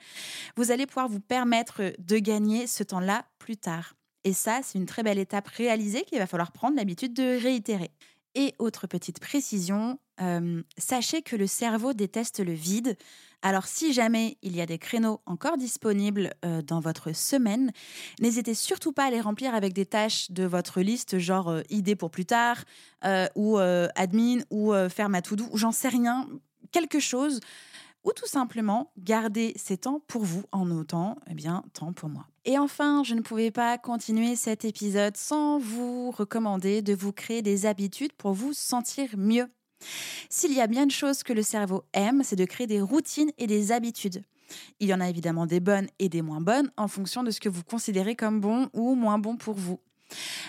Vous 0.56 0.70
allez 0.70 0.86
pouvoir 0.86 1.08
vous 1.08 1.20
permettre 1.20 1.94
de 1.98 2.18
gagner 2.18 2.66
ce 2.66 2.82
temps-là 2.82 3.24
plus 3.38 3.56
tard. 3.56 3.94
Et 4.24 4.32
ça, 4.32 4.60
c'est 4.62 4.78
une 4.78 4.86
très 4.86 5.02
belle 5.02 5.18
étape 5.18 5.48
réalisée 5.48 6.02
qu'il 6.02 6.18
va 6.18 6.26
falloir 6.26 6.52
prendre 6.52 6.76
l'habitude 6.76 7.14
de 7.14 7.40
réitérer. 7.42 7.90
Et 8.34 8.54
autre 8.58 8.86
petite 8.86 9.18
précision, 9.18 9.98
euh, 10.20 10.62
sachez 10.78 11.22
que 11.22 11.34
le 11.34 11.46
cerveau 11.46 11.94
déteste 11.94 12.38
le 12.38 12.52
vide. 12.52 12.96
Alors 13.42 13.66
si 13.66 13.92
jamais 13.92 14.36
il 14.42 14.54
y 14.54 14.60
a 14.60 14.66
des 14.66 14.78
créneaux 14.78 15.20
encore 15.26 15.56
disponibles 15.56 16.32
euh, 16.44 16.62
dans 16.62 16.78
votre 16.78 17.12
semaine, 17.12 17.72
n'hésitez 18.20 18.54
surtout 18.54 18.92
pas 18.92 19.06
à 19.06 19.10
les 19.10 19.20
remplir 19.20 19.54
avec 19.54 19.72
des 19.72 19.86
tâches 19.86 20.30
de 20.30 20.44
votre 20.44 20.80
liste, 20.80 21.18
genre 21.18 21.48
euh, 21.48 21.62
idées 21.70 21.96
pour 21.96 22.10
plus 22.10 22.26
tard, 22.26 22.64
ou 23.34 23.56
admin, 23.56 24.40
ou 24.50 24.74
faire 24.90 25.08
ma 25.08 25.22
to-do, 25.22 25.48
j'en 25.54 25.72
sais 25.72 25.88
rien, 25.88 26.28
quelque 26.70 27.00
chose 27.00 27.40
ou 28.04 28.12
tout 28.12 28.26
simplement 28.26 28.92
garder 28.98 29.52
ces 29.56 29.76
temps 29.76 30.00
pour 30.06 30.22
vous 30.22 30.44
en 30.52 30.70
autant, 30.70 31.18
eh 31.28 31.34
bien, 31.34 31.64
temps 31.74 31.92
pour 31.92 32.08
moi. 32.08 32.26
Et 32.44 32.58
enfin, 32.58 33.02
je 33.04 33.14
ne 33.14 33.20
pouvais 33.20 33.50
pas 33.50 33.76
continuer 33.78 34.36
cet 34.36 34.64
épisode 34.64 35.16
sans 35.16 35.58
vous 35.58 36.10
recommander 36.10 36.82
de 36.82 36.94
vous 36.94 37.12
créer 37.12 37.42
des 37.42 37.66
habitudes 37.66 38.12
pour 38.14 38.32
vous 38.32 38.52
sentir 38.52 39.10
mieux. 39.16 39.48
S'il 40.28 40.52
y 40.52 40.60
a 40.60 40.66
bien 40.66 40.84
une 40.84 40.90
chose 40.90 41.22
que 41.22 41.32
le 41.32 41.42
cerveau 41.42 41.84
aime, 41.92 42.22
c'est 42.24 42.36
de 42.36 42.44
créer 42.44 42.66
des 42.66 42.80
routines 42.80 43.30
et 43.38 43.46
des 43.46 43.72
habitudes. 43.72 44.22
Il 44.80 44.88
y 44.88 44.94
en 44.94 45.00
a 45.00 45.08
évidemment 45.08 45.46
des 45.46 45.60
bonnes 45.60 45.88
et 45.98 46.08
des 46.08 46.22
moins 46.22 46.40
bonnes 46.40 46.70
en 46.76 46.88
fonction 46.88 47.22
de 47.22 47.30
ce 47.30 47.40
que 47.40 47.48
vous 47.48 47.62
considérez 47.62 48.16
comme 48.16 48.40
bon 48.40 48.68
ou 48.72 48.94
moins 48.94 49.18
bon 49.18 49.36
pour 49.36 49.54
vous. 49.54 49.80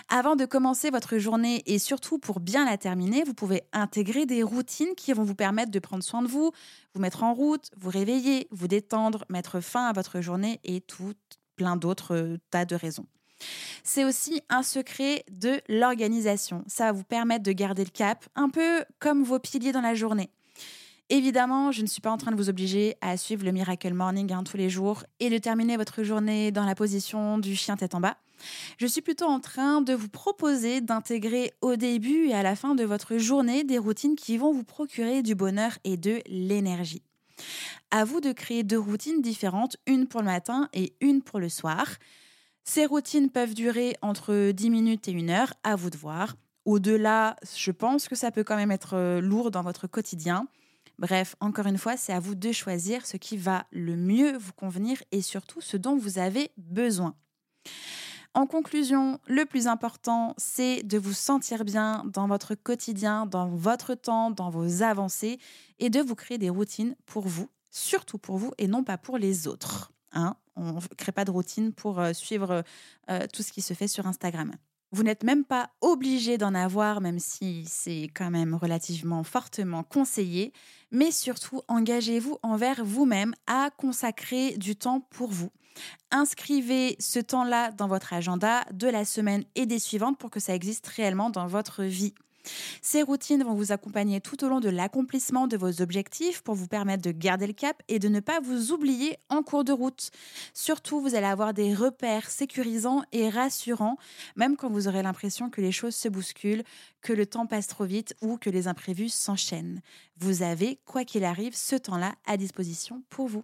Avant 0.10 0.36
de 0.36 0.46
commencer 0.46 0.90
votre 0.90 1.18
journée 1.18 1.64
et 1.66 1.80
surtout 1.80 2.20
pour 2.20 2.40
bien 2.40 2.66
la 2.66 2.78
terminer, 2.78 3.24
vous 3.24 3.34
pouvez 3.34 3.64
intégrer 3.74 4.26
des 4.26 4.44
routines 4.44 4.96
qui 4.96 5.14
vont 5.14 5.24
vous 5.24 5.36
permettre 5.36 5.72
de 5.72 5.80
prendre 5.80 6.04
soin 6.04 6.22
de 6.22 6.28
vous, 6.28 6.52
vous 6.94 7.02
mettre 7.02 7.24
en 7.24 7.34
route, 7.34 7.70
vous 7.78 7.90
réveiller, 7.90 8.48
vous 8.52 8.68
détendre, 8.68 9.26
mettre 9.30 9.60
fin 9.60 9.86
à 9.86 9.94
votre 9.94 10.22
journée 10.22 10.60
et 10.64 10.82
tout 10.82 11.14
plein 11.56 11.76
d'autres 11.76 12.16
euh, 12.16 12.38
tas 12.50 12.66
de 12.66 12.76
raisons. 12.76 13.06
C'est 13.84 14.06
aussi 14.06 14.42
un 14.50 14.64
secret 14.64 15.26
de 15.32 15.62
l'organisation. 15.68 16.64
Ça 16.68 16.86
va 16.86 16.92
vous 16.92 17.04
permettre 17.04 17.44
de 17.44 17.52
garder 17.52 17.84
le 17.84 17.90
cap, 17.90 18.26
un 18.36 18.50
peu 18.50 18.84
comme 19.00 19.24
vos 19.24 19.40
piliers 19.40 19.72
dans 19.72 19.82
la 19.82 19.96
journée. 19.96 20.30
Évidemment, 21.10 21.72
je 21.72 21.82
ne 21.82 21.88
suis 21.88 22.00
pas 22.00 22.12
en 22.12 22.18
train 22.18 22.32
de 22.32 22.38
vous 22.38 22.50
obliger 22.50 22.96
à 23.02 23.18
suivre 23.18 23.44
le 23.44 23.52
Miracle 23.52 23.94
Morning 23.94 24.32
hein, 24.32 24.44
tous 24.44 24.56
les 24.56 24.70
jours 24.70 25.04
et 25.20 25.30
de 25.30 25.38
terminer 25.38 25.76
votre 25.76 26.04
journée 26.04 26.52
dans 26.52 26.64
la 26.64 26.74
position 26.74 27.38
du 27.38 27.56
chien 27.56 27.76
tête 27.76 27.96
en 27.96 28.00
bas. 28.00 28.16
Je 28.78 28.88
suis 28.88 29.02
plutôt 29.02 29.26
en 29.26 29.40
train 29.40 29.82
de 29.82 29.94
vous 29.94 30.10
proposer 30.10 30.82
d'intégrer 30.82 31.54
au 31.62 31.76
début 31.76 32.28
et 32.28 32.34
à 32.34 32.44
la 32.44 32.56
fin 32.56 32.76
de 32.76 32.84
votre 32.84 33.18
journée 33.18 33.64
des 33.64 33.78
routines 33.78 34.16
qui 34.16 34.38
vont 34.38 34.52
vous 34.52 34.64
procurer 34.64 35.22
du 35.22 35.36
bonheur 35.36 35.78
et 35.84 35.98
de 35.98 36.22
l'énergie. 36.28 37.04
À 37.92 38.06
vous 38.06 38.22
de 38.22 38.32
créer 38.32 38.64
deux 38.64 38.80
routines 38.80 39.22
différentes, 39.22 39.78
une 39.86 40.08
pour 40.08 40.22
le 40.22 40.28
matin 40.28 40.70
et 40.74 40.94
une 41.02 41.22
pour 41.22 41.40
le 41.40 41.50
soir. 41.50 41.88
Ces 42.64 42.86
routines 42.86 43.30
peuvent 43.30 43.54
durer 43.54 43.96
entre 44.02 44.52
10 44.52 44.70
minutes 44.70 45.08
et 45.08 45.12
une 45.12 45.30
heure, 45.30 45.54
à 45.64 45.76
vous 45.76 45.90
de 45.90 45.98
voir. 45.98 46.36
Au-delà, 46.66 47.36
je 47.56 47.72
pense 47.72 48.08
que 48.08 48.16
ça 48.16 48.32
peut 48.32 48.44
quand 48.44 48.56
même 48.56 48.72
être 48.72 48.96
euh, 48.96 49.20
lourd 49.20 49.50
dans 49.50 49.64
votre 49.64 49.88
quotidien. 49.88 50.48
Bref, 51.00 51.36
encore 51.40 51.66
une 51.66 51.80
fois, 51.80 51.98
c'est 51.98 52.14
à 52.14 52.20
vous 52.20 52.36
de 52.36 52.52
choisir 52.52 53.08
ce 53.08 53.18
qui 53.18 53.36
va 53.36 53.66
le 53.72 53.96
mieux 53.96 54.38
vous 54.38 54.54
convenir 54.54 55.02
et 55.12 55.24
surtout 55.24 55.60
ce 55.60 55.76
dont 55.76 55.98
vous 55.98 56.20
avez 56.20 56.52
besoin. 56.58 57.16
En 58.34 58.48
conclusion, 58.48 59.20
le 59.28 59.46
plus 59.46 59.68
important, 59.68 60.34
c'est 60.38 60.84
de 60.84 60.98
vous 60.98 61.12
sentir 61.12 61.66
bien 61.66 62.06
dans 62.06 62.28
votre 62.28 62.56
quotidien, 62.56 63.26
dans 63.26 63.50
votre 63.50 63.94
temps, 63.94 64.32
dans 64.32 64.50
vos 64.50 64.84
avancées 64.84 65.38
et 65.80 65.90
de 65.90 66.00
vous 66.00 66.16
créer 66.16 66.38
des 66.38 66.50
routines 66.50 66.96
pour 67.06 67.28
vous, 67.28 67.50
surtout 67.72 68.18
pour 68.18 68.38
vous 68.38 68.54
et 68.58 68.68
non 68.68 68.86
pas 68.86 68.98
pour 68.98 69.18
les 69.18 69.48
autres. 69.50 69.92
Hein. 70.14 70.38
On 70.56 70.74
ne 70.74 70.80
crée 70.98 71.12
pas 71.12 71.26
de 71.26 71.32
routine 71.32 71.74
pour 71.74 72.00
euh, 72.00 72.14
suivre 72.14 72.64
euh, 73.10 73.28
tout 73.34 73.44
ce 73.44 73.52
qui 73.52 73.62
se 73.62 73.74
fait 73.74 73.90
sur 73.90 74.08
Instagram. 74.08 74.54
Vous 74.94 75.04
n'êtes 75.04 75.24
même 75.24 75.46
pas 75.46 75.70
obligé 75.80 76.38
d'en 76.38 76.54
avoir, 76.54 77.00
même 77.00 77.20
si 77.20 77.64
c'est 77.66 78.10
quand 78.14 78.30
même 78.30 78.56
relativement 78.56 79.24
fortement 79.24 79.84
conseillé. 79.84 80.52
Mais 80.92 81.12
surtout, 81.12 81.62
engagez-vous 81.70 82.40
envers 82.44 82.84
vous-même 82.84 83.34
à 83.48 83.70
consacrer 83.78 84.58
du 84.58 84.76
temps 84.76 85.00
pour 85.12 85.30
vous. 85.30 85.50
Inscrivez 86.12 86.98
ce 87.00 87.20
temps-là 87.20 87.72
dans 87.72 87.88
votre 87.88 88.12
agenda 88.12 88.66
de 88.74 88.88
la 88.88 89.06
semaine 89.06 89.46
et 89.56 89.66
des 89.66 89.80
suivantes 89.80 90.18
pour 90.18 90.30
que 90.30 90.42
ça 90.42 90.54
existe 90.54 90.88
réellement 90.88 91.30
dans 91.30 91.48
votre 91.48 91.84
vie. 91.84 92.14
Ces 92.82 93.02
routines 93.02 93.44
vont 93.44 93.54
vous 93.54 93.72
accompagner 93.72 94.22
tout 94.22 94.44
au 94.44 94.50
long 94.50 94.60
de 94.60 94.70
l'accomplissement 94.70 95.48
de 95.48 95.58
vos 95.58 95.82
objectifs 95.82 96.42
pour 96.42 96.56
vous 96.56 96.68
permettre 96.68 97.04
de 97.04 97.12
garder 97.12 97.48
le 97.48 97.54
cap 97.54 97.82
et 97.88 98.00
de 98.00 98.08
ne 98.08 98.20
pas 98.20 98.40
vous 98.40 98.72
oublier 98.72 99.18
en 99.30 99.44
cours 99.44 99.64
de 99.64 99.72
route. 99.72 100.10
Surtout, 100.54 101.02
vous 101.02 101.16
allez 101.16 101.28
avoir 101.28 101.54
des 101.54 101.74
repères 101.74 102.30
sécurisants 102.30 103.04
et 103.12 103.30
rassurants, 103.30 103.98
même 104.36 104.58
quand 104.58 104.70
vous 104.70 104.88
aurez 104.88 105.04
l'impression 105.04 105.50
que 105.50 105.62
les 105.62 105.72
choses 105.72 105.96
se 105.96 106.10
bousculent, 106.10 106.64
que 107.02 107.14
le 107.14 107.26
temps 107.26 107.46
passe 107.46 107.68
trop 107.68 107.86
vite 107.86 108.16
ou 108.22 108.38
que 108.38 108.50
les 108.50 108.68
imprévus 108.68 109.10
s'enchaînent. 109.10 109.82
Vous 110.18 110.44
avez, 110.44 110.80
quoi 110.86 111.04
qu'il 111.04 111.24
arrive, 111.24 111.56
ce 111.56 111.76
temps-là 111.76 112.16
à 112.26 112.38
disposition 112.38 113.04
pour 113.10 113.28
vous. 113.28 113.44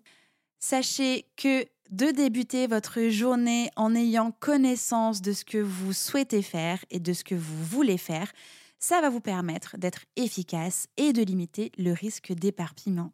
Sachez 0.59 1.25
que 1.35 1.65
de 1.91 2.11
débuter 2.11 2.67
votre 2.67 3.09
journée 3.09 3.69
en 3.75 3.95
ayant 3.95 4.31
connaissance 4.31 5.21
de 5.21 5.31
ce 5.31 5.45
que 5.45 5.57
vous 5.57 5.93
souhaitez 5.93 6.41
faire 6.41 6.83
et 6.89 6.99
de 6.99 7.13
ce 7.13 7.23
que 7.23 7.35
vous 7.35 7.63
voulez 7.63 7.97
faire, 7.97 8.31
ça 8.79 9.01
va 9.01 9.09
vous 9.09 9.21
permettre 9.21 9.77
d'être 9.77 10.05
efficace 10.15 10.87
et 10.97 11.13
de 11.13 11.21
limiter 11.21 11.71
le 11.77 11.93
risque 11.93 12.33
d'éparpillement. 12.33 13.11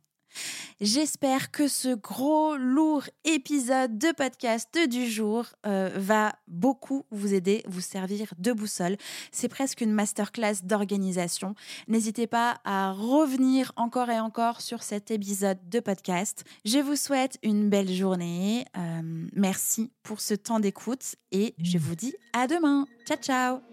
J'espère 0.82 1.52
que 1.52 1.68
ce 1.68 1.94
gros, 1.96 2.58
lourd 2.58 3.04
épisode 3.24 3.98
de 3.98 4.12
podcast 4.12 4.78
du 4.90 5.08
jour 5.08 5.46
euh, 5.66 5.92
va 5.96 6.34
beaucoup 6.48 7.06
vous 7.12 7.34
aider, 7.34 7.64
vous 7.68 7.82
servir 7.82 8.34
de 8.38 8.52
boussole. 8.52 8.98
C'est 9.32 9.48
presque 9.48 9.82
une 9.82 9.94
masterclass 9.94 10.64
d'organisation. 10.64 11.56
N'hésitez 11.88 12.28
pas 12.28 12.58
à 12.66 12.92
revenir 12.92 13.72
encore 13.76 14.10
et 14.10 14.20
encore 14.20 14.62
sur 14.62 14.84
cet 14.84 15.12
épisode 15.12 15.60
de 15.70 15.80
podcast. 15.80 16.44
Je 16.66 16.80
vous 16.80 16.96
souhaite 16.96 17.38
une 17.44 17.70
belle 17.70 17.92
journée. 17.92 18.66
Euh, 18.78 19.28
merci 19.34 19.92
pour 20.04 20.20
ce 20.20 20.34
temps 20.34 20.60
d'écoute 20.60 21.16
et 21.32 21.56
je 21.64 21.78
vous 21.78 21.96
dis 21.96 22.16
à 22.34 22.48
demain. 22.48 22.88
Ciao, 23.06 23.18
ciao 23.18 23.73